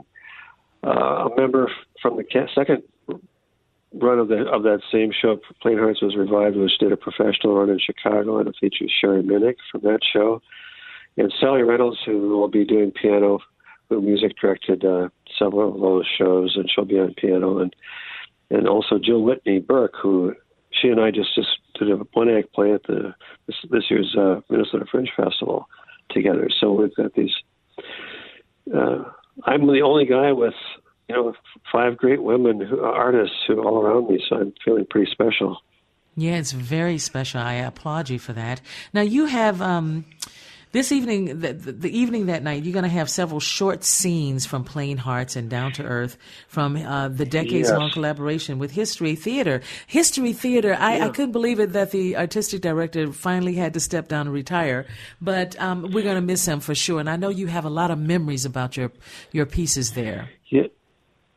uh, 0.82 1.28
a 1.28 1.36
member 1.36 1.70
from 2.00 2.16
the 2.16 2.24
ca- 2.24 2.48
second 2.54 2.82
run 3.94 4.18
of 4.18 4.28
the 4.28 4.46
of 4.48 4.62
that 4.62 4.80
same 4.92 5.10
show. 5.12 5.38
Plain 5.60 5.78
Hearts 5.78 6.02
was 6.02 6.16
revived, 6.16 6.56
which 6.56 6.78
did 6.78 6.92
a 6.92 6.96
professional 6.96 7.54
run 7.54 7.70
in 7.70 7.78
Chicago, 7.78 8.38
and 8.38 8.48
it 8.48 8.56
features 8.60 8.92
Sherry 9.00 9.22
Minnick 9.22 9.56
from 9.70 9.82
that 9.82 10.00
show, 10.12 10.40
and 11.16 11.32
Sally 11.40 11.62
Reynolds, 11.62 11.98
who 12.04 12.28
will 12.28 12.48
be 12.48 12.64
doing 12.64 12.92
piano, 12.92 13.40
who 13.88 14.00
music 14.00 14.32
directed 14.40 14.84
uh, 14.84 15.08
several 15.38 15.74
of 15.74 15.80
those 15.80 16.06
shows, 16.18 16.56
and 16.56 16.70
she'll 16.70 16.84
be 16.84 16.98
on 16.98 17.14
piano, 17.14 17.58
and 17.58 17.74
and 18.50 18.68
also 18.68 18.98
Jill 18.98 19.22
Whitney 19.22 19.60
Burke, 19.60 19.94
who 20.00 20.34
she 20.70 20.88
and 20.88 21.00
I 21.00 21.10
just 21.10 21.34
just 21.34 21.58
did 21.78 21.90
a 21.90 21.96
one 21.96 22.28
act 22.28 22.52
play 22.52 22.72
at 22.72 22.84
the 22.84 23.14
this, 23.46 23.56
this 23.70 23.84
year's 23.90 24.14
uh, 24.16 24.40
Minnesota 24.48 24.84
Fringe 24.90 25.10
Festival 25.16 25.68
together. 26.10 26.48
So 26.60 26.72
we've 26.72 26.94
got 26.94 27.14
these. 27.14 27.34
Uh, 28.72 29.04
I'm 29.44 29.66
the 29.66 29.82
only 29.82 30.06
guy 30.06 30.32
with 30.32 30.54
you 31.10 31.16
know 31.16 31.34
five 31.72 31.96
great 31.96 32.22
women 32.22 32.60
who, 32.60 32.80
artists 32.80 33.36
who 33.46 33.60
all 33.62 33.82
around 33.82 34.08
me, 34.08 34.22
so 34.28 34.36
I'm 34.36 34.54
feeling 34.64 34.86
pretty 34.88 35.10
special. 35.10 35.58
Yeah, 36.16 36.36
it's 36.36 36.52
very 36.52 36.98
special. 36.98 37.40
I 37.40 37.54
applaud 37.54 38.10
you 38.10 38.18
for 38.18 38.32
that. 38.32 38.60
Now 38.92 39.00
you 39.02 39.26
have 39.26 39.60
um, 39.62 40.04
this 40.72 40.92
evening, 40.92 41.40
the, 41.40 41.52
the, 41.52 41.72
the 41.72 41.98
evening 41.98 42.26
that 42.26 42.42
night, 42.44 42.62
you're 42.64 42.72
going 42.72 42.84
to 42.84 42.88
have 42.88 43.10
several 43.10 43.40
short 43.40 43.82
scenes 43.82 44.46
from 44.46 44.62
Plain 44.62 44.98
Hearts 44.98 45.34
and 45.34 45.50
Down 45.50 45.72
to 45.72 45.82
Earth 45.82 46.16
from 46.46 46.76
uh, 46.76 47.08
the 47.08 47.24
decades-long 47.24 47.86
Yes. 47.86 47.94
collaboration 47.94 48.58
with 48.58 48.70
History 48.70 49.16
Theater. 49.16 49.62
History 49.88 50.32
Theater, 50.32 50.76
I, 50.78 51.00
I 51.00 51.08
couldn't 51.08 51.32
believe 51.32 51.58
it 51.58 51.72
that 51.72 51.90
the 51.90 52.16
artistic 52.16 52.60
director 52.60 53.12
finally 53.12 53.54
had 53.54 53.74
to 53.74 53.80
step 53.80 54.06
down 54.06 54.26
and 54.26 54.34
retire, 54.34 54.86
but 55.20 55.58
um, 55.60 55.90
we're 55.90 56.04
going 56.04 56.14
to 56.16 56.20
miss 56.20 56.46
him 56.46 56.60
for 56.60 56.74
sure. 56.74 57.00
And 57.00 57.10
I 57.10 57.16
know 57.16 57.30
you 57.30 57.48
have 57.48 57.64
a 57.64 57.70
lot 57.70 57.90
of 57.90 57.98
memories 57.98 58.44
about 58.44 58.76
your 58.76 58.92
your 59.32 59.46
pieces 59.46 59.92
there. 59.92 60.30
Yeah. 60.50 60.68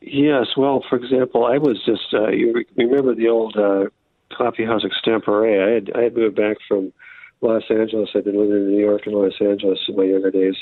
Yes. 0.06 0.48
Well, 0.56 0.84
for 0.88 0.96
example, 0.96 1.46
I 1.46 1.56
was 1.56 1.82
just 1.84 2.12
uh, 2.12 2.28
you 2.28 2.64
remember 2.76 3.14
the 3.14 3.28
old 3.28 3.56
uh, 3.56 3.84
coffee 4.36 4.64
house 4.64 4.82
extempore. 4.84 5.48
I 5.48 5.74
had 5.74 5.90
I 5.94 6.02
had 6.04 6.16
moved 6.16 6.36
back 6.36 6.58
from 6.68 6.92
Los 7.40 7.62
Angeles. 7.70 8.10
I'd 8.14 8.24
been 8.24 8.38
living 8.38 8.56
in 8.56 8.70
New 8.70 8.80
York 8.80 9.02
and 9.06 9.14
Los 9.14 9.40
Angeles 9.40 9.78
in 9.88 9.96
my 9.96 10.04
younger 10.04 10.30
days, 10.30 10.56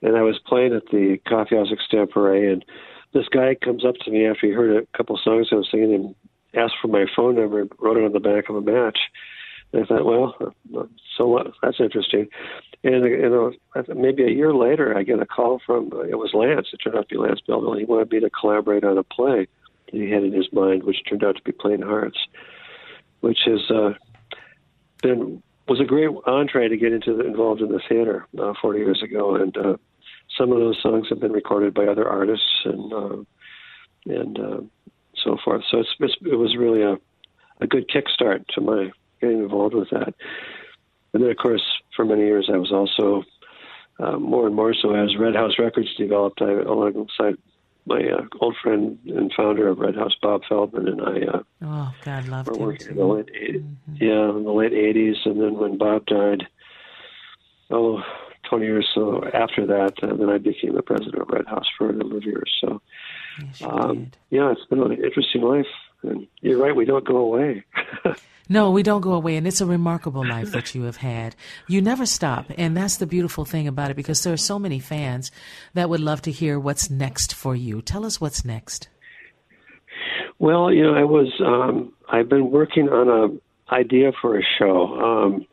and 0.00 0.16
I 0.16 0.22
was 0.22 0.38
playing 0.46 0.72
at 0.72 0.86
the 0.86 1.18
coffee 1.28 1.56
house 1.56 1.68
extempore, 1.70 2.52
and 2.52 2.64
this 3.12 3.28
guy 3.28 3.54
comes 3.54 3.84
up 3.84 3.96
to 4.04 4.10
me 4.10 4.26
after 4.26 4.46
he 4.46 4.52
heard 4.52 4.82
a 4.82 4.96
couple 4.96 5.20
songs 5.22 5.48
I 5.52 5.56
was 5.56 5.68
singing 5.70 5.94
and 5.94 6.14
asked 6.54 6.76
for 6.80 6.88
my 6.88 7.04
phone 7.14 7.36
number 7.36 7.60
and 7.60 7.72
wrote 7.78 7.98
it 7.98 8.04
on 8.04 8.12
the 8.12 8.20
back 8.20 8.48
of 8.48 8.56
a 8.56 8.62
match. 8.62 8.98
I 9.76 9.84
thought, 9.84 10.04
well, 10.04 10.34
so 11.16 11.26
what? 11.26 11.48
That's 11.62 11.80
interesting. 11.80 12.28
And 12.82 13.04
you 13.04 13.30
know, 13.30 13.52
maybe 13.94 14.24
a 14.24 14.30
year 14.30 14.54
later, 14.54 14.96
I 14.96 15.02
get 15.02 15.20
a 15.20 15.26
call 15.26 15.60
from 15.64 15.86
it 16.08 16.18
was 16.18 16.32
Lance. 16.34 16.68
It 16.72 16.78
turned 16.78 16.96
out 16.96 17.08
to 17.08 17.14
be 17.14 17.20
Lance 17.20 17.40
Belville. 17.46 17.78
He 17.78 17.84
wanted 17.84 18.10
me 18.10 18.20
to 18.20 18.30
collaborate 18.30 18.84
on 18.84 18.98
a 18.98 19.02
play 19.02 19.48
that 19.86 19.94
he 19.94 20.10
had 20.10 20.22
in 20.22 20.32
his 20.32 20.52
mind, 20.52 20.82
which 20.82 21.02
turned 21.08 21.24
out 21.24 21.36
to 21.36 21.42
be 21.42 21.52
Plain 21.52 21.82
Hearts, 21.82 22.18
which 23.20 23.38
has 23.46 23.70
uh, 23.70 23.94
been 25.02 25.42
was 25.66 25.80
a 25.80 25.84
great 25.84 26.10
entree 26.26 26.68
to 26.68 26.76
get 26.76 26.92
into 26.92 27.16
the, 27.16 27.26
involved 27.26 27.62
in 27.62 27.68
the 27.68 27.80
theater 27.88 28.26
uh, 28.38 28.52
40 28.60 28.78
years 28.80 29.02
ago. 29.02 29.34
And 29.34 29.56
uh, 29.56 29.76
some 30.36 30.52
of 30.52 30.58
those 30.58 30.78
songs 30.82 31.06
have 31.08 31.20
been 31.20 31.32
recorded 31.32 31.72
by 31.72 31.86
other 31.86 32.06
artists 32.06 32.62
and 32.64 32.92
uh, 32.92 33.16
and 34.06 34.38
uh, 34.38 34.60
so 35.22 35.38
forth. 35.42 35.62
So 35.70 35.78
it's, 35.78 35.94
it's 36.00 36.16
it 36.22 36.36
was 36.36 36.56
really 36.56 36.82
a 36.82 36.96
a 37.60 37.66
good 37.66 37.88
kickstart 37.88 38.46
to 38.48 38.60
my 38.60 38.90
getting 39.24 39.42
involved 39.42 39.74
with 39.74 39.90
that. 39.90 40.14
And 41.12 41.22
then, 41.22 41.30
of 41.30 41.36
course, 41.36 41.62
for 41.94 42.04
many 42.04 42.22
years, 42.22 42.50
I 42.52 42.56
was 42.56 42.72
also 42.72 43.24
uh, 43.98 44.18
more 44.18 44.46
and 44.46 44.54
more 44.54 44.74
so 44.74 44.94
as 44.94 45.16
Red 45.16 45.34
House 45.34 45.58
Records 45.58 45.94
developed. 45.96 46.42
I, 46.42 46.50
alongside 46.50 47.36
my 47.86 48.00
uh, 48.00 48.24
old 48.40 48.56
friend 48.62 48.98
and 49.06 49.32
founder 49.36 49.68
of 49.68 49.78
Red 49.78 49.94
House, 49.94 50.14
Bob 50.20 50.42
Feldman, 50.48 50.88
and 50.88 51.00
I 51.02 51.36
uh, 51.36 51.42
Oh, 51.62 51.94
God, 52.04 52.28
loved 52.28 52.48
were 52.48 52.56
working 52.56 52.88
in 52.88 52.96
the 52.96 53.04
late, 53.04 53.30
yeah, 53.94 54.30
in 54.30 54.44
the 54.44 54.52
late 54.52 54.72
'80s, 54.72 55.24
and 55.24 55.40
then 55.40 55.58
when 55.58 55.78
Bob 55.78 56.06
died, 56.06 56.46
oh, 57.70 58.02
20 58.48 58.64
years 58.66 58.88
so 58.94 59.24
after 59.32 59.66
that, 59.66 59.94
uh, 60.02 60.14
then 60.14 60.28
I 60.28 60.38
became 60.38 60.74
the 60.74 60.82
president 60.82 61.16
of 61.16 61.28
Red 61.28 61.46
House 61.46 61.66
for 61.78 61.90
a 61.90 61.92
number 61.92 62.16
of 62.16 62.24
years. 62.24 62.52
So, 62.60 62.80
Yes, 63.38 63.62
um, 63.62 64.10
yeah, 64.30 64.50
it's 64.52 64.64
been 64.66 64.82
an 64.82 64.92
interesting 64.92 65.42
life, 65.42 65.66
and 66.02 66.26
you're 66.40 66.58
right, 66.58 66.74
we 66.74 66.84
don't 66.84 67.04
go 67.04 67.16
away. 67.16 67.64
No, 68.48 68.70
we 68.70 68.82
don't 68.82 69.00
go 69.00 69.12
away, 69.12 69.36
and 69.36 69.46
it's 69.46 69.62
a 69.62 69.66
remarkable 69.66 70.26
life 70.26 70.52
that 70.52 70.74
you 70.74 70.82
have 70.82 70.98
had. 70.98 71.34
You 71.66 71.80
never 71.80 72.04
stop, 72.04 72.46
and 72.58 72.76
that's 72.76 72.98
the 72.98 73.06
beautiful 73.06 73.46
thing 73.46 73.66
about 73.66 73.90
it 73.90 73.96
because 73.96 74.22
there 74.22 74.34
are 74.34 74.38
so 74.38 74.58
many 74.58 74.80
fans 74.80 75.30
that 75.72 75.88
would 75.88 76.00
love 76.00 76.20
to 76.22 76.30
hear 76.30 76.58
what's 76.58 76.90
next 76.90 77.34
for 77.34 77.56
you. 77.56 77.80
Tell 77.80 78.04
us 78.04 78.20
what's 78.20 78.44
next. 78.44 78.88
Well, 80.38 80.70
you 80.70 80.82
know, 80.82 80.94
I 80.94 81.04
was 81.04 81.32
um, 81.40 81.92
I've 82.10 82.28
been 82.28 82.50
working 82.50 82.90
on 82.90 83.08
a 83.08 83.74
idea 83.74 84.12
for 84.20 84.38
a 84.38 84.42
show. 84.58 85.00
Um, 85.00 85.46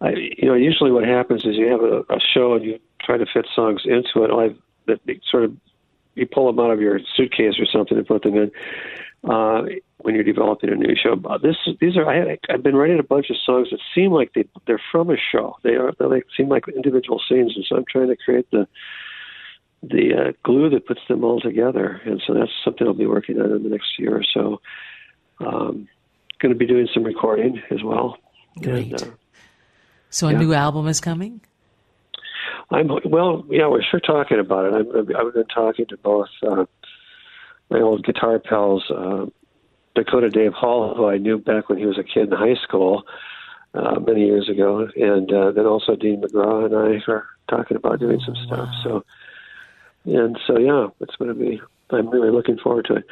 I, 0.00 0.10
you 0.10 0.48
know, 0.48 0.54
usually 0.54 0.90
what 0.90 1.04
happens 1.04 1.44
is 1.44 1.56
you 1.56 1.66
have 1.66 1.82
a, 1.82 2.00
a 2.08 2.18
show 2.32 2.54
and 2.54 2.64
you 2.64 2.78
try 3.02 3.18
to 3.18 3.26
fit 3.26 3.46
songs 3.54 3.82
into 3.84 4.24
it. 4.24 4.30
I've 4.30 4.56
that 4.86 5.00
sort 5.30 5.44
of 5.44 5.54
you 6.14 6.26
pull 6.26 6.46
them 6.46 6.64
out 6.64 6.70
of 6.70 6.80
your 6.80 6.98
suitcase 7.14 7.54
or 7.58 7.66
something 7.66 7.96
and 7.96 8.06
put 8.06 8.22
them 8.22 8.36
in 8.36 8.50
uh, 9.30 9.62
when 10.02 10.14
you're 10.14 10.24
developing 10.24 10.70
a 10.70 10.74
new 10.74 10.94
show. 10.94 11.16
This 11.42 11.56
these 11.80 11.96
are 11.96 12.08
I 12.08 12.16
had, 12.16 12.38
I've 12.50 12.62
been 12.62 12.76
writing 12.76 12.98
a 12.98 13.04
bunch 13.04 13.30
of 13.30 13.36
songs 13.44 13.68
that 13.70 13.80
seem 13.94 14.12
like 14.12 14.32
they 14.34 14.44
they're 14.66 14.82
from 14.90 15.10
a 15.10 15.16
show. 15.16 15.56
They 15.62 15.74
are 15.74 15.92
they 15.98 16.04
like, 16.06 16.26
seem 16.36 16.48
like 16.48 16.64
individual 16.68 17.20
scenes, 17.28 17.52
and 17.56 17.64
so 17.68 17.76
I'm 17.76 17.84
trying 17.90 18.08
to 18.08 18.16
create 18.16 18.50
the 18.50 18.66
the 19.82 20.14
uh, 20.14 20.32
glue 20.44 20.70
that 20.70 20.86
puts 20.86 21.00
them 21.08 21.24
all 21.24 21.40
together. 21.40 22.00
And 22.04 22.22
so 22.26 22.34
that's 22.34 22.52
something 22.64 22.86
I'll 22.86 22.94
be 22.94 23.06
working 23.06 23.40
on 23.40 23.50
in 23.50 23.62
the 23.64 23.68
next 23.68 23.98
year 23.98 24.16
or 24.16 24.24
so. 24.24 24.60
Um, 25.44 25.88
going 26.38 26.52
to 26.52 26.58
be 26.58 26.66
doing 26.66 26.88
some 26.94 27.02
recording 27.02 27.60
as 27.70 27.82
well. 27.82 28.16
Great. 28.60 28.92
And, 28.92 29.02
uh, 29.02 29.06
So 30.10 30.28
a 30.28 30.32
Yeah. 30.32 30.38
new 30.38 30.52
album 30.52 30.86
is 30.86 31.00
coming. 31.00 31.40
I'm 32.70 32.88
well, 33.04 33.44
yeah, 33.50 33.66
we're 33.66 33.82
sure 33.82 34.00
talking 34.00 34.38
about 34.38 34.66
it. 34.66 34.74
I've, 34.74 35.26
I've 35.26 35.34
been 35.34 35.46
talking 35.46 35.86
to 35.86 35.96
both 35.96 36.28
uh, 36.46 36.64
my 37.70 37.80
old 37.80 38.04
guitar 38.04 38.38
pals, 38.38 38.84
uh, 38.90 39.26
Dakota 39.94 40.30
Dave 40.30 40.52
Hall, 40.52 40.94
who 40.94 41.06
I 41.08 41.18
knew 41.18 41.38
back 41.38 41.68
when 41.68 41.78
he 41.78 41.86
was 41.86 41.98
a 41.98 42.02
kid 42.04 42.30
in 42.30 42.32
high 42.32 42.54
school 42.62 43.04
uh, 43.74 43.98
many 44.00 44.24
years 44.26 44.48
ago, 44.48 44.88
and 44.96 45.32
uh, 45.32 45.50
then 45.52 45.66
also 45.66 45.96
Dean 45.96 46.20
Magraw 46.22 46.64
and 46.66 46.74
I 46.74 47.12
are 47.12 47.26
talking 47.48 47.76
about 47.76 48.00
doing 48.00 48.20
some 48.24 48.34
Oh, 48.38 48.46
stuff. 48.46 48.68
So, 48.84 49.04
and 50.04 50.38
so 50.46 50.58
yeah, 50.58 50.88
it's 51.00 51.16
going 51.16 51.28
to 51.28 51.34
be. 51.34 51.60
I'm 51.90 52.08
really 52.08 52.30
looking 52.30 52.56
forward 52.58 52.86
to 52.86 52.94
it. 52.96 53.04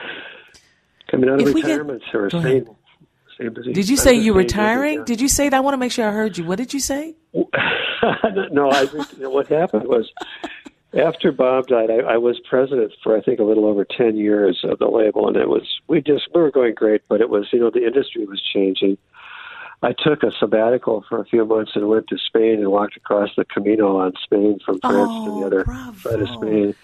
Coming 1.11 1.29
out 1.29 1.41
of 1.43 1.49
If 1.49 1.55
we 1.55 1.61
get- 1.63 1.69
retirement, 1.73 2.03
or 2.15 2.29
Go 2.29 2.41
staying, 2.41 2.63
ahead. 2.63 3.55
Did 3.73 3.89
you 3.89 3.97
say 3.97 4.13
you 4.15 4.33
busy, 4.35 4.39
retiring? 4.45 4.99
yeah. 4.99 5.05
Did 5.05 5.21
you 5.21 5.29
say 5.29 5.49
that? 5.49 5.57
I 5.57 5.61
want 5.61 5.73
to 5.75 5.79
make 5.79 5.93
sure 5.93 6.07
I 6.07 6.13
heard 6.13 6.37
you. 6.37 6.45
What 6.45 6.59
did 6.59 6.75
you 6.75 6.81
say? 6.81 7.15
no, 7.33 8.71
I 8.71 8.85
think 8.87 9.13
you 9.17 9.23
know, 9.25 9.31
what 9.31 9.47
happened 9.49 9.87
was 9.89 10.11
after 10.95 11.33
Bob 11.33 11.69
died, 11.69 11.91
I, 11.91 12.15
I 12.15 12.17
was 12.17 12.41
president 12.49 12.93
for 13.03 13.17
I 13.17 13.21
think 13.21 13.39
a 13.39 13.45
little 13.45 13.67
over 13.67 13.85
ten 13.85 14.17
years 14.17 14.61
of 14.65 14.79
the 14.79 14.89
label, 14.89 15.29
and 15.29 15.37
it 15.37 15.49
was 15.49 15.63
we 15.89 16.01
just 16.01 16.29
we 16.35 16.41
were 16.41 16.51
going 16.51 16.75
great, 16.75 17.03
but 17.09 17.21
it 17.21 17.31
was 17.31 17.49
you 17.53 17.61
know 17.61 17.71
the 17.71 17.87
industry 17.87 18.25
was 18.25 18.43
changing. 18.53 18.99
I 19.83 19.95
took 19.97 20.23
a 20.23 20.31
sabbatical 20.39 21.05
for 21.09 21.21
a 21.21 21.25
few 21.25 21.45
months 21.47 21.73
and 21.75 21.89
went 21.89 22.07
to 22.09 22.19
Spain 22.19 22.59
and 22.59 22.71
walked 22.71 22.99
across 22.99 23.31
the 23.35 23.47
Camino 23.47 23.97
on 23.97 24.13
Spain 24.23 24.59
from 24.65 24.79
France 24.81 25.09
oh, 25.11 25.25
to 25.25 25.31
the 25.31 25.37
oh, 25.37 25.47
other 25.47 25.65
bravo. 25.65 25.99
side 25.99 26.21
of 26.21 26.29
Spain. 26.29 26.75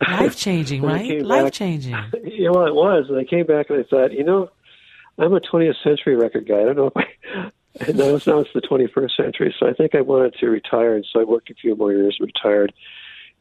Life 0.00 0.36
changing, 0.36 0.82
right? 0.82 1.22
Life 1.22 1.52
changing. 1.52 1.94
Yeah, 2.24 2.50
well, 2.50 2.66
it 2.66 2.74
was. 2.74 3.06
And 3.08 3.18
I 3.18 3.24
came 3.24 3.46
back 3.46 3.70
and 3.70 3.78
I 3.78 3.82
thought, 3.88 4.12
you 4.12 4.24
know, 4.24 4.50
I'm 5.18 5.34
a 5.34 5.40
20th 5.40 5.82
century 5.84 6.16
record 6.16 6.48
guy. 6.48 6.60
I 6.60 6.64
don't 6.64 6.76
know 6.76 6.86
if 6.86 6.96
I. 6.96 7.50
And 7.86 7.96
now 7.96 8.16
it's, 8.16 8.26
now 8.26 8.40
it's 8.40 8.50
the 8.52 8.60
21st 8.60 9.16
century, 9.16 9.54
so 9.58 9.68
I 9.68 9.72
think 9.72 9.94
I 9.94 10.00
wanted 10.00 10.34
to 10.40 10.50
retire, 10.50 10.96
and 10.96 11.06
so 11.10 11.20
I 11.20 11.24
worked 11.24 11.50
a 11.50 11.54
few 11.54 11.76
more 11.76 11.92
years, 11.92 12.18
retired, 12.20 12.72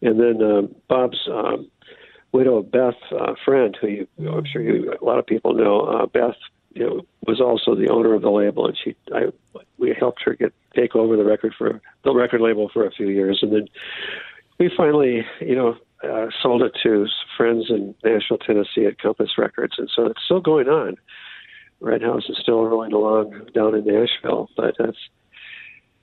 and 0.02 0.20
then 0.20 0.42
um, 0.42 0.76
Bob's 0.88 1.28
um, 1.32 1.70
widow, 2.32 2.62
Beth 2.62 2.96
uh, 3.12 3.34
Friend, 3.44 3.78
who 3.80 3.88
you, 3.88 4.08
I'm 4.20 4.46
sure 4.46 4.62
you, 4.62 4.94
a 5.00 5.04
lot 5.04 5.20
of 5.20 5.26
people 5.26 5.54
know, 5.54 5.82
uh, 5.82 6.06
Beth 6.06 6.36
you 6.74 6.86
know, 6.86 7.02
was 7.26 7.42
also 7.42 7.76
the 7.76 7.90
owner 7.90 8.14
of 8.14 8.22
the 8.22 8.30
label, 8.30 8.68
and 8.68 8.78
she, 8.82 8.96
I, 9.14 9.26
we 9.78 9.96
helped 9.98 10.22
her 10.24 10.36
get 10.36 10.54
take 10.76 10.96
over 10.96 11.18
the 11.18 11.24
record 11.24 11.54
for 11.58 11.82
the 12.04 12.14
record 12.14 12.42
label 12.42 12.70
for 12.72 12.86
a 12.86 12.92
few 12.92 13.10
years, 13.10 13.40
and 13.42 13.52
then 13.52 13.68
we 14.60 14.72
finally, 14.76 15.26
you 15.42 15.56
know, 15.56 15.78
uh, 16.04 16.28
sold 16.42 16.62
it 16.62 16.74
to 16.84 17.08
friends 17.36 17.66
in 17.70 17.96
Nashville, 18.04 18.38
Tennessee 18.38 18.86
at 18.86 19.00
Compass 19.00 19.32
Records, 19.38 19.74
and 19.78 19.90
so 19.94 20.06
it's 20.06 20.24
still 20.24 20.42
going 20.42 20.68
on. 20.68 20.96
Red 21.82 22.02
House 22.02 22.30
is 22.30 22.38
still 22.40 22.64
rolling 22.64 22.94
along 22.94 23.48
down 23.54 23.74
in 23.74 23.86
Nashville, 23.86 24.50
but 24.56 24.76
that's 24.78 24.98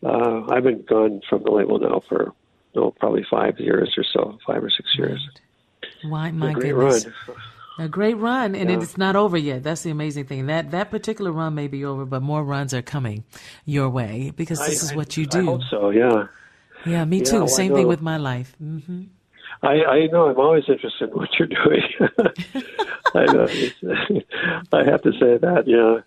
uh, 0.04 0.42
I've 0.50 0.64
been 0.64 0.82
gone 0.82 1.20
from 1.28 1.42
the 1.44 1.50
label 1.50 1.78
now 1.78 2.02
for 2.08 2.32
oh, 2.76 2.90
probably 2.92 3.24
five 3.30 3.58
years 3.58 3.94
or 3.96 4.04
so, 4.12 4.38
five 4.46 4.62
or 4.62 4.70
six 4.70 4.88
years. 4.96 5.20
Why, 6.04 6.30
my 6.30 6.52
great 6.52 6.74
goodness. 6.74 7.06
run. 7.28 7.36
A 7.78 7.88
great 7.88 8.14
run, 8.16 8.54
and 8.54 8.70
Yeah. 8.70 8.78
it's 8.80 8.96
not 8.96 9.16
over 9.16 9.36
yet. 9.36 9.62
That's 9.62 9.82
the 9.82 9.90
amazing 9.90 10.24
thing. 10.24 10.46
That 10.46 10.70
that 10.70 10.90
particular 10.90 11.30
run 11.30 11.54
may 11.54 11.68
be 11.68 11.84
over, 11.84 12.04
but 12.06 12.22
more 12.22 12.42
runs 12.42 12.72
are 12.72 12.80
coming 12.82 13.24
your 13.66 13.90
way 13.90 14.32
because 14.34 14.58
this 14.60 14.82
I- 14.82 14.86
is 14.86 14.94
what 14.94 15.16
you 15.18 15.24
I 15.24 15.26
do. 15.26 15.44
hope 15.44 15.62
so. 15.70 15.90
Yeah. 15.90 16.28
Yeah, 16.86 17.04
me 17.04 17.18
Yeah, 17.18 17.24
too. 17.24 17.38
well, 17.40 17.48
Same 17.48 17.74
thing 17.74 17.86
with 17.88 18.00
my 18.00 18.16
life. 18.16 18.54
hmm 18.58 19.02
I, 19.62 19.84
I 19.84 20.06
know 20.12 20.28
I'm 20.28 20.38
always 20.38 20.64
interested 20.68 21.08
in 21.10 21.16
what 21.16 21.30
you're 21.38 21.48
doing. 21.48 21.82
I 23.14 23.24
know. 23.32 23.48
I 24.72 24.84
have 24.84 25.02
to 25.02 25.12
say 25.12 25.38
that, 25.38 25.64
yeah. 25.66 26.00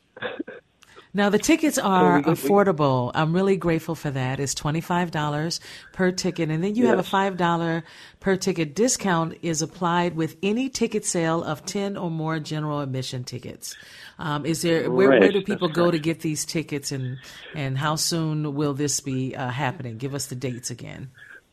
Now 1.13 1.29
the 1.29 1.39
tickets 1.39 1.77
are 1.77 2.17
we- 2.17 2.23
affordable. 2.23 3.11
I'm 3.15 3.33
really 3.33 3.57
grateful 3.57 3.95
for 3.95 4.11
that. 4.11 4.39
It's 4.39 4.53
twenty 4.53 4.81
five 4.81 5.09
dollars 5.11 5.59
per 5.91 6.11
ticket, 6.11 6.49
and 6.49 6.63
then 6.63 6.75
you 6.75 6.87
have 6.87 6.99
a 6.99 7.03
five 7.03 7.35
dollar 7.35 7.83
per 8.19 8.35
ticket 8.35 8.75
discount 8.75 9.37
is 9.41 9.61
applied 9.61 10.15
with 10.15 10.37
any 10.43 10.69
ticket 10.69 11.05
sale 11.05 11.43
of 11.43 11.65
ten 11.65 11.97
or 11.97 12.11
more 12.11 12.39
general 12.39 12.79
admission 12.81 13.23
tickets. 13.23 13.75
Um, 14.19 14.45
is 14.45 14.61
there 14.61 14.91
where, 14.91 15.09
where 15.09 15.31
do 15.31 15.41
people 15.41 15.69
that's 15.69 15.77
go 15.77 15.89
to 15.89 15.97
get 15.97 16.19
these 16.19 16.45
tickets, 16.45 16.91
and 16.91 17.17
and 17.55 17.77
how 17.77 17.95
soon 17.95 18.53
will 18.53 18.73
this 18.73 18.99
be 18.99 19.35
uh, 19.35 19.49
happening? 19.49 19.97
Give 19.97 20.13
us 20.13 20.27
the 20.27 20.35
dates 20.35 20.69
again. 20.69 21.09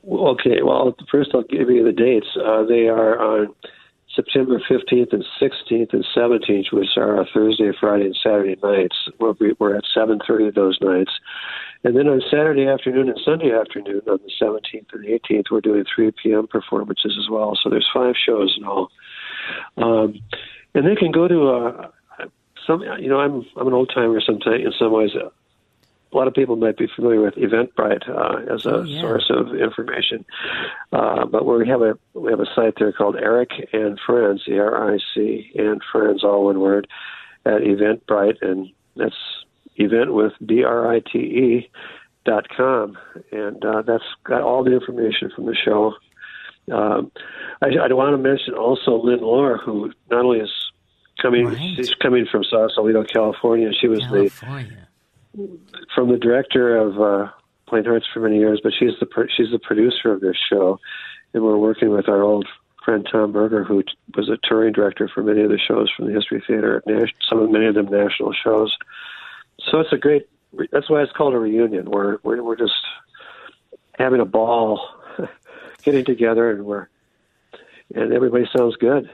Okay, 0.08 0.62
well, 0.62 0.94
first 1.10 1.30
I'll 1.34 1.42
give 1.42 1.70
you 1.70 1.82
the 1.82 1.92
dates. 1.92 2.28
Uh, 2.36 2.62
they 2.64 2.88
are 2.88 3.18
on 3.20 3.54
September 4.16 4.60
15th 4.68 5.12
and 5.12 5.24
16th 5.40 5.92
and 5.92 6.04
17th, 6.16 6.72
which 6.72 6.88
are 6.96 7.20
uh, 7.20 7.24
Thursday, 7.32 7.70
Friday, 7.78 8.06
and 8.06 8.18
Saturday 8.22 8.56
nights. 8.62 8.96
We're 9.20 9.76
at 9.76 9.84
7.30 9.94 10.54
those 10.54 10.78
nights. 10.80 11.12
And 11.84 11.94
then 11.94 12.08
on 12.08 12.22
Saturday 12.30 12.66
afternoon 12.66 13.08
and 13.10 13.20
Sunday 13.22 13.52
afternoon, 13.52 14.00
on 14.08 14.18
the 14.24 14.44
17th 14.44 14.86
and 14.92 15.04
18th, 15.04 15.44
we're 15.50 15.60
doing 15.60 15.84
3 15.94 16.10
p.m. 16.22 16.46
performances 16.46 17.16
as 17.22 17.30
well. 17.30 17.56
So 17.62 17.68
there's 17.68 17.88
five 17.94 18.14
shows 18.16 18.56
in 18.58 18.64
all. 18.64 18.88
Um, 19.76 20.18
and 20.74 20.86
they 20.86 20.96
can 20.96 21.12
go 21.12 21.28
to 21.28 21.48
uh, 21.48 21.90
some. 22.66 22.82
You 22.98 23.08
know, 23.08 23.20
I'm 23.20 23.44
I'm 23.56 23.66
an 23.66 23.72
old 23.72 23.90
timer. 23.94 24.20
Sometimes 24.20 24.64
in 24.64 24.72
some 24.78 24.92
ways, 24.92 25.10
a 26.16 26.18
lot 26.18 26.28
of 26.28 26.34
people 26.34 26.56
might 26.56 26.78
be 26.78 26.88
familiar 26.96 27.20
with 27.20 27.34
Eventbrite 27.34 28.08
uh, 28.08 28.54
as 28.54 28.64
a 28.64 28.76
Oh, 28.76 28.82
yeah. 28.82 29.00
source 29.02 29.26
of 29.30 29.54
information. 29.54 30.24
Uh, 30.92 31.26
but 31.26 31.44
we 31.44 31.68
have 31.68 31.82
a 31.82 31.98
we 32.14 32.30
have 32.30 32.40
a 32.40 32.46
site 32.54 32.74
there 32.78 32.92
called 32.92 33.16
Eric 33.16 33.50
and 33.74 34.00
Friends, 34.06 34.42
E 34.48 34.58
R 34.58 34.94
I 34.94 34.98
C 35.14 35.50
and 35.56 35.80
Friends, 35.92 36.24
all 36.24 36.46
one 36.46 36.60
word, 36.60 36.86
at 37.44 37.60
Eventbrite, 37.60 38.38
and 38.40 38.68
that's 38.96 39.14
event 39.76 40.14
with 40.14 40.32
B 40.44 40.64
R 40.64 40.90
I 40.90 41.00
T 41.00 41.18
E 41.18 41.70
dot 42.24 42.48
com, 42.56 42.96
and 43.30 43.62
uh, 43.64 43.82
that's 43.82 44.04
got 44.24 44.40
all 44.40 44.64
the 44.64 44.72
information 44.72 45.30
from 45.36 45.44
the 45.46 45.54
show. 45.54 45.92
Um, 46.72 47.12
I, 47.62 47.66
I 47.68 47.92
want 47.92 48.12
to 48.14 48.18
mention 48.18 48.54
also 48.54 49.00
Lynn 49.02 49.20
Lohr, 49.20 49.58
who 49.58 49.92
not 50.10 50.24
only 50.24 50.40
is 50.40 50.50
coming, 51.22 51.46
Right. 51.46 51.76
she's 51.76 51.94
coming 51.94 52.26
from 52.30 52.42
Sausalito, 52.42 53.04
California. 53.04 53.70
She 53.80 53.86
was 53.86 54.00
the 54.00 54.30
California. 54.30 54.85
From 55.94 56.10
the 56.10 56.18
director 56.18 56.76
of 56.76 57.00
uh, 57.00 57.30
Plain 57.66 57.84
Hearts 57.84 58.06
for 58.12 58.20
many 58.20 58.38
years, 58.38 58.60
but 58.62 58.72
she's 58.78 58.98
the 59.00 59.06
pro- 59.06 59.26
she's 59.34 59.50
the 59.50 59.58
producer 59.58 60.12
of 60.12 60.20
this 60.20 60.36
show, 60.48 60.78
and 61.34 61.42
we're 61.42 61.56
working 61.58 61.90
with 61.90 62.08
our 62.08 62.22
old 62.22 62.46
friend 62.84 63.06
Tom 63.10 63.32
Berger, 63.32 63.64
who 63.64 63.82
t- 63.82 63.88
was 64.16 64.28
a 64.28 64.38
touring 64.44 64.72
director 64.72 65.08
for 65.08 65.22
many 65.22 65.42
of 65.42 65.50
the 65.50 65.58
shows 65.58 65.90
from 65.90 66.06
the 66.06 66.12
History 66.12 66.42
Theater, 66.46 66.82
Nas- 66.86 67.10
some 67.28 67.40
of 67.40 67.50
many 67.50 67.66
of 67.66 67.74
them 67.74 67.86
national 67.86 68.32
shows. 68.32 68.76
So 69.70 69.80
it's 69.80 69.92
a 69.92 69.98
great. 69.98 70.28
That's 70.70 70.88
why 70.88 71.02
it's 71.02 71.12
called 71.12 71.34
a 71.34 71.38
reunion. 71.38 71.90
We're 71.90 72.18
we're, 72.22 72.42
we're 72.42 72.56
just 72.56 72.74
having 73.98 74.20
a 74.20 74.24
ball, 74.24 74.88
getting 75.82 76.04
together, 76.04 76.50
and 76.50 76.64
we're 76.64 76.88
and 77.94 78.12
everybody 78.12 78.48
sounds 78.56 78.76
good. 78.76 79.10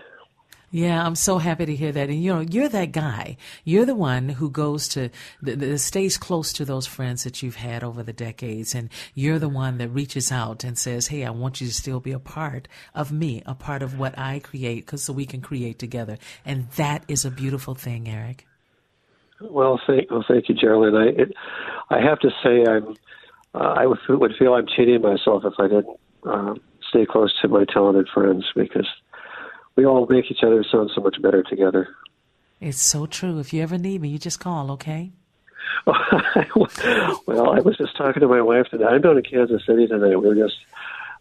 Yeah, 0.75 1.05
I'm 1.05 1.17
so 1.17 1.37
happy 1.37 1.67
to 1.67 1.77
hear 1.77 1.93
that. 1.93 2.09
And 2.09 2.25
you 2.25 2.33
know, 2.33 2.41
you're 2.41 2.71
that 2.71 2.93
guy. 2.93 3.37
You're 3.63 3.85
the 3.85 3.95
one 3.95 4.31
who 4.31 4.49
goes 4.49 4.89
to, 4.89 5.11
that 5.43 5.79
stays 5.79 6.17
close 6.17 6.51
to 6.55 6.65
those 6.65 6.87
friends 6.87 7.25
that 7.25 7.43
you've 7.43 7.57
had 7.57 7.85
over 7.85 8.03
the 8.03 8.15
decades. 8.15 8.75
And 8.75 8.89
you're 9.15 9.39
the 9.39 9.51
one 9.51 9.77
that 9.79 9.91
reaches 9.91 10.33
out 10.33 10.65
and 10.65 10.79
says, 10.79 11.09
Hey, 11.09 11.27
I 11.27 11.31
want 11.31 11.61
you 11.61 11.67
to 11.67 11.75
still 11.75 12.01
be 12.01 12.13
a 12.13 12.19
part 12.19 12.69
of 12.95 13.13
me, 13.13 13.43
a 13.45 13.55
part 13.55 13.83
of 13.83 13.99
what 13.99 14.19
I 14.19 14.39
create, 14.39 14.87
cause 14.87 15.03
so 15.03 15.13
we 15.13 15.27
can 15.27 15.43
create 15.43 15.79
together. 15.79 16.17
And 16.43 16.71
that 16.77 17.05
is 17.07 17.27
a 17.27 17.31
beautiful 17.31 17.75
thing, 17.75 18.09
Eric. 18.09 18.47
Well, 19.43 19.79
thank 19.87 20.11
well, 20.11 20.25
thank 20.27 20.49
you, 20.49 20.55
Geraldine. 20.55 20.95
I 20.95 21.23
it, 21.23 21.33
I 21.91 22.01
have 22.01 22.19
to 22.21 22.31
say 22.43 22.65
I'm 22.65 22.97
uh, 23.55 23.75
I 23.77 23.87
would, 23.87 23.99
would 24.09 24.33
feel 24.39 24.55
I'm 24.55 24.67
cheating 24.67 25.03
myself 25.03 25.45
if 25.45 25.55
I 25.59 25.69
didn't 25.69 26.01
uh, 26.25 26.55
stay 26.89 27.05
close 27.05 27.35
to 27.43 27.49
my 27.49 27.65
talented 27.65 28.09
friends 28.15 28.47
because 28.55 28.87
we 29.77 29.87
all 29.87 30.07
make 30.09 30.31
each 30.31 30.43
other 30.43 30.65
sound 30.71 30.91
so 30.95 31.01
much 31.01 31.21
better 31.21 31.43
together. 31.43 31.89
It's 32.61 32.81
so 32.81 33.07
true. 33.07 33.39
If 33.39 33.53
you 33.53 33.63
ever 33.63 33.79
need 33.79 34.01
me, 34.01 34.09
you 34.09 34.19
just 34.19 34.41
call, 34.41 34.71
okay? 34.73 35.11
well, 35.87 37.51
I 37.51 37.61
was 37.61 37.77
just 37.77 37.97
talking 37.97 38.21
to 38.21 38.29
my 38.29 38.41
wife 38.41 38.67
today. 38.71 38.85
I'm 38.85 39.01
down 39.01 39.17
in 39.17 39.25
Kansas 39.25 39.63
City 39.67 39.87
tonight. 39.87 40.17
We 40.17 40.29
were 40.29 40.35
just 40.35 40.57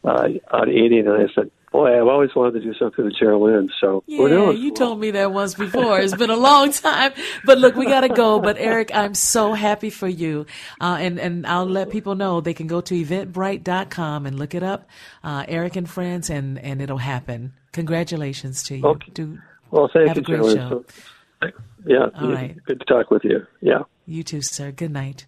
uh, 0.04 0.28
out 0.54 0.70
eating, 0.70 1.08
and 1.08 1.30
I 1.30 1.34
said, 1.34 1.50
"Boy, 1.72 2.00
I've 2.00 2.08
always 2.08 2.30
wanted 2.36 2.60
to 2.60 2.60
do 2.62 2.74
something 2.78 3.06
with 3.06 3.16
Geraldine." 3.18 3.70
So 3.80 4.04
Yeah, 4.08 4.52
you 4.52 4.72
told 4.74 5.00
me 5.00 5.12
that 5.12 5.32
once 5.32 5.54
before. 5.56 6.00
It's 6.00 6.16
been 6.16 6.30
a 6.30 6.36
long 6.36 6.72
time, 6.88 7.14
but 7.46 7.58
look, 7.58 7.76
we 7.76 7.86
gotta 7.86 8.10
go. 8.10 8.40
But 8.40 8.58
Eric, 8.60 8.92
I'm 8.94 9.14
so 9.16 9.54
happy 9.54 9.90
for 9.90 10.08
you, 10.08 10.46
uh, 10.80 10.98
and 11.00 11.20
and 11.20 11.48
I'll 11.48 11.66
let 11.66 11.90
people 11.90 12.16
know 12.16 12.42
they 12.42 12.54
can 12.54 12.68
go 12.68 12.82
to 12.82 12.94
eventbrite.com 12.94 14.26
and 14.26 14.38
look 14.38 14.54
it 14.56 14.64
up, 14.64 14.90
uh, 15.24 15.46
Eric 15.48 15.76
and 15.76 15.90
Friends, 15.90 16.30
and 16.30 16.60
and 16.60 16.82
it'll 16.82 16.98
happen. 16.98 17.54
Congratulations 17.72 18.64
to 18.64 18.78
you. 18.78 18.86
Okay. 18.86 19.12
Do 19.14 19.38
Well, 19.72 19.90
thank 19.94 20.08
Have 20.10 20.18
you, 20.18 20.22
a 20.22 20.26
great 20.26 20.38
Geraldine. 20.38 20.70
show. 20.70 20.86
So, 21.42 21.50
yeah, 21.88 22.10
All 22.20 22.32
right. 22.34 22.56
good 22.66 22.80
to 22.80 22.86
talk 22.86 23.10
with 23.10 23.24
you. 23.24 23.48
Yeah. 23.62 23.84
you 24.06 24.24
too, 24.24 24.42
sir. 24.42 24.72
Good 24.72 24.92
night. 24.92 25.26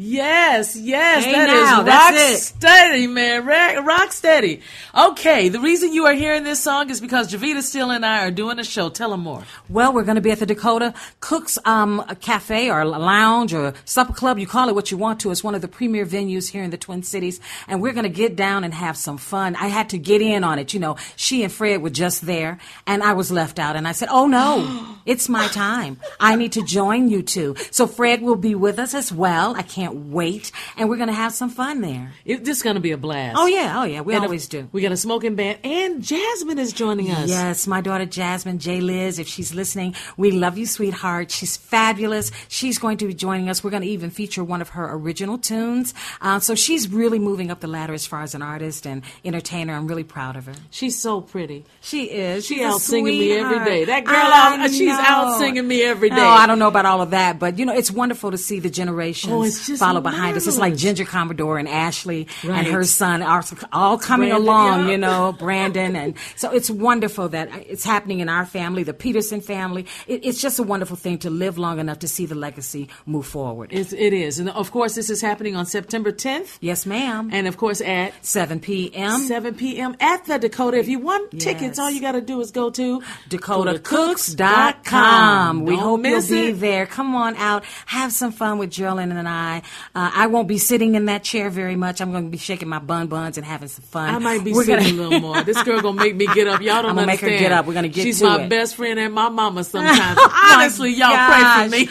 Yes, 0.00 0.76
yes, 0.76 1.24
Hey, 1.24 1.32
that 1.32 1.48
is 1.50 1.64
now, 1.64 1.82
rock 1.82 2.12
it. 2.14 2.38
steady, 2.38 3.08
man. 3.08 3.44
Rock, 3.44 3.84
rock 3.84 4.12
steady. 4.12 4.60
Okay, 4.96 5.48
the 5.48 5.58
reason 5.58 5.92
you 5.92 6.06
are 6.06 6.14
hearing 6.14 6.44
this 6.44 6.62
song 6.62 6.88
is 6.88 7.00
because 7.00 7.32
Jevetta 7.32 7.62
Steele 7.62 7.90
and 7.90 8.06
I 8.06 8.24
are 8.24 8.30
doing 8.30 8.60
a 8.60 8.64
show. 8.64 8.90
Tell 8.90 9.10
them 9.10 9.22
more. 9.22 9.42
Well, 9.68 9.92
we're 9.92 10.04
going 10.04 10.14
to 10.14 10.20
be 10.20 10.30
at 10.30 10.38
the 10.38 10.46
Dakota 10.46 10.94
Cooks 11.18 11.58
um, 11.64 12.04
Cafe 12.20 12.70
or 12.70 12.84
Lounge 12.84 13.52
or 13.52 13.74
Supper 13.86 14.12
Club. 14.12 14.38
You 14.38 14.46
call 14.46 14.68
it 14.68 14.76
what 14.76 14.92
you 14.92 14.96
want 14.96 15.18
to. 15.22 15.32
It's 15.32 15.42
one 15.42 15.56
of 15.56 15.62
the 15.62 15.68
premier 15.68 16.06
venues 16.06 16.48
here 16.48 16.62
in 16.62 16.70
the 16.70 16.76
Twin 16.78 17.02
Cities. 17.02 17.40
And 17.66 17.82
we're 17.82 17.92
going 17.92 18.04
to 18.04 18.08
get 18.08 18.36
down 18.36 18.62
and 18.62 18.72
have 18.72 18.96
some 18.96 19.18
fun. 19.18 19.56
I 19.56 19.66
had 19.66 19.88
to 19.90 19.98
get 19.98 20.22
in 20.22 20.44
on 20.44 20.60
it. 20.60 20.72
You 20.74 20.78
know, 20.78 20.96
she 21.16 21.42
and 21.42 21.52
Fred 21.52 21.82
were 21.82 21.90
just 21.90 22.24
there 22.24 22.58
and 22.86 23.02
I 23.02 23.14
was 23.14 23.32
left 23.32 23.58
out. 23.58 23.74
And 23.74 23.88
I 23.88 23.92
said, 23.92 24.10
oh 24.12 24.28
no, 24.28 24.96
it's 25.06 25.28
my 25.28 25.48
time. 25.48 25.98
I 26.20 26.36
need 26.36 26.52
to 26.52 26.62
join 26.62 27.08
you 27.08 27.22
two. 27.22 27.56
So 27.72 27.88
Fred 27.88 28.22
will 28.22 28.36
be 28.36 28.54
with 28.54 28.78
us 28.78 28.94
as 28.94 29.10
well. 29.10 29.56
I 29.56 29.62
can't 29.62 29.87
can't 29.88 30.06
wait. 30.10 30.52
And 30.76 30.88
we're 30.88 30.96
going 30.96 31.08
to 31.08 31.14
have 31.14 31.32
some 31.32 31.50
fun 31.50 31.80
there. 31.80 32.12
It, 32.24 32.44
this 32.44 32.58
is 32.58 32.62
going 32.62 32.76
to 32.76 32.80
be 32.80 32.92
a 32.92 32.96
blast. 32.96 33.36
Oh, 33.38 33.46
yeah. 33.46 33.80
Oh, 33.80 33.84
yeah. 33.84 34.00
We 34.00 34.14
And 34.14 34.24
always 34.24 34.48
do. 34.48 34.68
We 34.72 34.82
got 34.82 34.92
a 34.92 34.96
smoking 34.96 35.34
band, 35.34 35.58
and 35.64 36.02
Jasmine 36.02 36.58
is 36.58 36.72
joining 36.72 37.10
us. 37.10 37.28
Yes, 37.28 37.66
my 37.66 37.80
daughter 37.80 38.06
Jasmine 38.06 38.58
J. 38.58 38.80
Liz, 38.80 39.18
if 39.18 39.28
she's 39.28 39.54
listening, 39.54 39.94
we 40.16 40.30
love 40.30 40.58
you, 40.58 40.66
sweetheart. 40.66 41.30
She's 41.30 41.56
fabulous. 41.56 42.30
She's 42.48 42.78
going 42.78 42.98
to 42.98 43.06
be 43.06 43.14
joining 43.14 43.48
us. 43.48 43.62
We're 43.64 43.70
going 43.70 43.82
to 43.82 43.88
even 43.88 44.10
feature 44.10 44.44
one 44.44 44.60
of 44.60 44.70
her 44.70 44.92
original 44.92 45.38
tunes. 45.38 45.94
Uh, 46.20 46.40
so 46.40 46.54
she's 46.54 46.90
really 46.90 47.18
moving 47.18 47.50
up 47.50 47.60
the 47.60 47.68
ladder 47.68 47.94
as 47.94 48.06
far 48.06 48.22
as 48.22 48.34
an 48.34 48.42
artist 48.42 48.86
and 48.86 49.02
entertainer. 49.24 49.74
I'm 49.74 49.86
really 49.86 50.04
proud 50.04 50.36
of 50.36 50.46
her. 50.46 50.54
She's 50.70 51.00
so 51.00 51.20
pretty. 51.20 51.64
She 51.80 52.04
is. 52.04 52.46
She 52.46 52.56
She's 52.56 52.64
a 52.64 52.68
out 52.68 52.80
singing 52.80 53.18
me 53.18 53.32
every 53.32 53.64
day. 53.64 53.84
That 53.84 54.04
girl, 54.04 54.16
I 54.16 54.58
out, 54.60 54.70
she's 54.70 54.90
out 54.90 55.38
singing 55.38 55.66
me 55.66 55.82
every 55.82 56.10
day. 56.10 56.16
Oh, 56.18 56.28
I 56.28 56.46
don't 56.46 56.58
know 56.58 56.68
about 56.68 56.86
all 56.86 57.00
of 57.02 57.10
that, 57.10 57.38
but 57.38 57.58
you 57.58 57.66
know, 57.66 57.74
it's 57.74 57.90
wonderful 57.90 58.30
to 58.30 58.38
see 58.38 58.58
the 58.60 58.70
generations 58.70 59.32
Oh, 59.32 59.42
it's 59.42 59.66
just 59.66 59.77
follow 59.78 60.00
behind 60.00 60.36
us. 60.36 60.46
It's 60.46 60.58
like. 60.58 60.76
Ginger 60.78 61.04
Commodore 61.04 61.58
and 61.58 61.68
Ashley 61.68 62.28
Right. 62.44 62.58
and 62.58 62.66
her 62.68 62.84
son 62.84 63.22
are 63.22 63.42
all 63.72 63.98
coming 63.98 64.28
Brandon, 64.28 64.46
along, 64.48 64.84
yeah. 64.86 64.90
you 64.92 64.98
know, 64.98 65.32
Brandon. 65.38 65.96
And 65.96 66.14
so 66.36 66.50
it's 66.50 66.70
wonderful 66.70 67.28
that 67.30 67.48
it's 67.66 67.82
happening 67.84 68.20
in 68.20 68.28
our 68.28 68.46
family, 68.46 68.82
the 68.84 68.94
Peterson 68.94 69.40
family. 69.40 69.86
It, 70.06 70.24
it's 70.24 70.40
just 70.40 70.58
a 70.58 70.62
wonderful 70.62 70.96
thing 70.96 71.18
to 71.18 71.30
live 71.30 71.58
long 71.58 71.78
enough 71.80 71.98
to 72.00 72.08
see 72.08 72.26
the 72.26 72.34
legacy 72.36 72.88
move 73.06 73.26
forward. 73.26 73.70
It's, 73.72 73.92
it 73.92 74.12
is. 74.12 74.38
And 74.38 74.48
of 74.50 74.70
course, 74.70 74.94
this 74.94 75.10
is 75.10 75.20
happening 75.20 75.56
on 75.56 75.66
September 75.66 76.12
10th. 76.12 76.58
yes, 76.60 76.86
ma'am. 76.86 77.30
And 77.32 77.48
of 77.48 77.56
course, 77.56 77.80
at 77.80 78.12
7 78.24 78.60
p.m. 78.60 79.18
7 79.20 79.54
p.m. 79.56 79.96
at 80.00 80.24
the 80.26 80.38
Dakota. 80.38 80.78
If 80.78 80.88
you 80.88 81.00
want 81.00 81.40
tickets, 81.40 81.78
all 81.78 81.90
you 81.90 82.00
got 82.00 82.12
to 82.12 82.20
do 82.20 82.40
is 82.40 82.50
go 82.52 82.70
to 82.70 83.02
DakotaCooks.com. 83.30 85.62
We 85.64 85.74
Don't 85.76 85.82
hope 85.82 86.04
you'll 86.04 86.22
be 86.28 86.48
it. 86.48 86.60
there. 86.60 86.86
Come 86.86 87.14
on 87.14 87.36
out. 87.36 87.64
Have 87.86 88.12
some 88.12 88.32
fun 88.32 88.58
with 88.58 88.70
Geraldine 88.70 89.12
and 89.12 89.28
I. 89.28 89.62
Uh, 89.94 90.10
I 90.14 90.26
won't 90.26 90.48
be 90.48 90.58
sitting 90.58 90.94
in 90.94 91.06
that 91.06 91.22
chair 91.24 91.50
very 91.50 91.76
much. 91.76 92.00
I'm 92.00 92.10
going 92.12 92.24
to 92.24 92.30
be 92.30 92.38
shaking 92.38 92.68
my 92.68 92.78
bun 92.78 93.06
buns 93.08 93.36
and 93.36 93.46
having 93.46 93.68
some 93.68 93.84
fun. 93.84 94.14
I 94.14 94.18
might 94.18 94.44
be 94.44 94.52
We're 94.52 94.64
sitting 94.64 94.96
gonna- 94.96 95.08
a 95.08 95.08
little 95.08 95.20
more. 95.20 95.42
This 95.42 95.62
girl 95.62 95.80
gonna 95.80 96.00
make 96.00 96.16
me 96.16 96.26
get 96.34 96.46
up. 96.46 96.60
Y'all 96.60 96.82
don't 96.82 96.90
understand. 96.90 96.90
I'm 96.90 96.94
gonna 96.96 97.06
make 97.06 97.20
her 97.20 97.26
understand. 97.26 97.40
get 97.50 97.52
up. 97.52 97.66
We're 97.66 97.74
gonna 97.74 97.88
get 97.88 98.02
She's 98.04 98.22
my 98.22 98.42
it. 98.42 98.48
best 98.48 98.74
friend 98.76 98.98
and 98.98 99.14
my 99.14 99.28
mama 99.28 99.64
sometimes. 99.64 100.16
My 100.16 100.54
Honestly, 100.58 100.90
y'all 100.92 101.16
pray 101.16 101.64
for 101.64 101.70
me. 101.70 101.88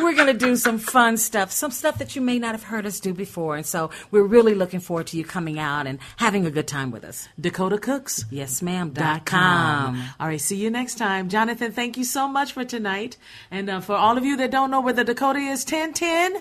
We're 0.00 0.14
going 0.14 0.28
to 0.28 0.34
do 0.46 0.54
some 0.54 0.78
fun 0.78 1.16
stuff, 1.16 1.50
some 1.50 1.72
stuff 1.72 1.98
that 1.98 2.14
you 2.14 2.22
may 2.22 2.38
not 2.38 2.52
have 2.52 2.62
heard 2.62 2.86
us 2.86 3.00
do 3.00 3.12
before. 3.12 3.56
And 3.56 3.66
so 3.66 3.90
we're 4.12 4.22
really 4.22 4.54
looking 4.54 4.78
forward 4.78 5.08
to 5.08 5.16
you 5.16 5.24
coming 5.24 5.58
out 5.58 5.88
and 5.88 5.98
having 6.16 6.46
a 6.46 6.50
good 6.52 6.68
time 6.68 6.92
with 6.92 7.04
us. 7.04 7.28
Dakota 7.40 7.76
Cooks. 7.76 8.24
Yes, 8.30 8.62
ma'am. 8.62 8.90
Dot 8.90 9.04
Dot 9.04 9.26
com. 9.26 10.00
All 10.20 10.28
right, 10.28 10.40
see 10.40 10.56
you 10.56 10.70
next 10.70 10.94
time. 10.96 11.28
Jonathan, 11.28 11.72
thank 11.72 11.96
you 11.96 12.04
so 12.04 12.28
much 12.28 12.52
for 12.52 12.64
tonight. 12.64 13.16
And 13.50 13.68
uh, 13.68 13.80
for 13.80 13.96
all 13.96 14.16
of 14.16 14.24
you 14.24 14.36
that 14.36 14.52
don't 14.52 14.70
know 14.70 14.80
where 14.80 14.92
the 14.92 15.02
Dakota 15.02 15.40
is, 15.40 15.64
1010 15.64 16.40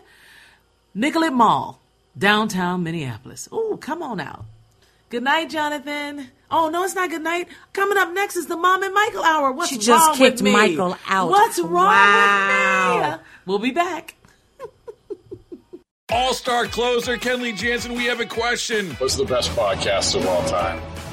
Nicollet 1.00 1.32
Mall, 1.32 1.80
downtown 2.18 2.84
Minneapolis. 2.84 3.48
Ooh, 3.54 3.78
come 3.80 4.04
on 4.04 4.20
out. 4.20 4.44
Good 5.10 5.24
night, 5.24 5.50
Jonathan. 5.50 6.28
Oh, 6.52 6.68
no, 6.70 6.84
it's 6.84 6.94
not 6.94 7.10
good 7.10 7.22
night. 7.22 7.48
Coming 7.72 7.98
up 7.98 8.12
next 8.12 8.36
is 8.36 8.48
the 8.48 8.58
Mom 8.58 8.84
and 8.84 8.94
Michael 8.94 9.24
Hour. 9.24 9.54
What's 9.54 9.72
wrong 9.72 9.78
with 10.12 10.20
you? 10.20 10.26
She 10.26 10.32
just 10.32 10.42
kicked? 10.42 10.44
Michael 10.44 10.98
out. 11.08 11.30
What's 11.30 11.58
wrong 11.58 11.86
Wow. 11.86 13.00
with 13.12 13.20
me? 13.22 13.26
We'll 13.46 13.60
be 13.60 13.72
back. 13.72 14.16
All 16.12 16.34
star 16.34 16.66
closer 16.66 17.16
Kenley 17.16 17.56
Jansen, 17.56 17.94
we 17.94 18.04
have 18.08 18.20
a 18.20 18.26
question. 18.26 18.92
What's 18.96 19.16
the 19.16 19.24
best 19.26 19.52
podcast 19.52 20.16
of 20.20 20.28
all 20.28 20.44
time? 20.50 20.82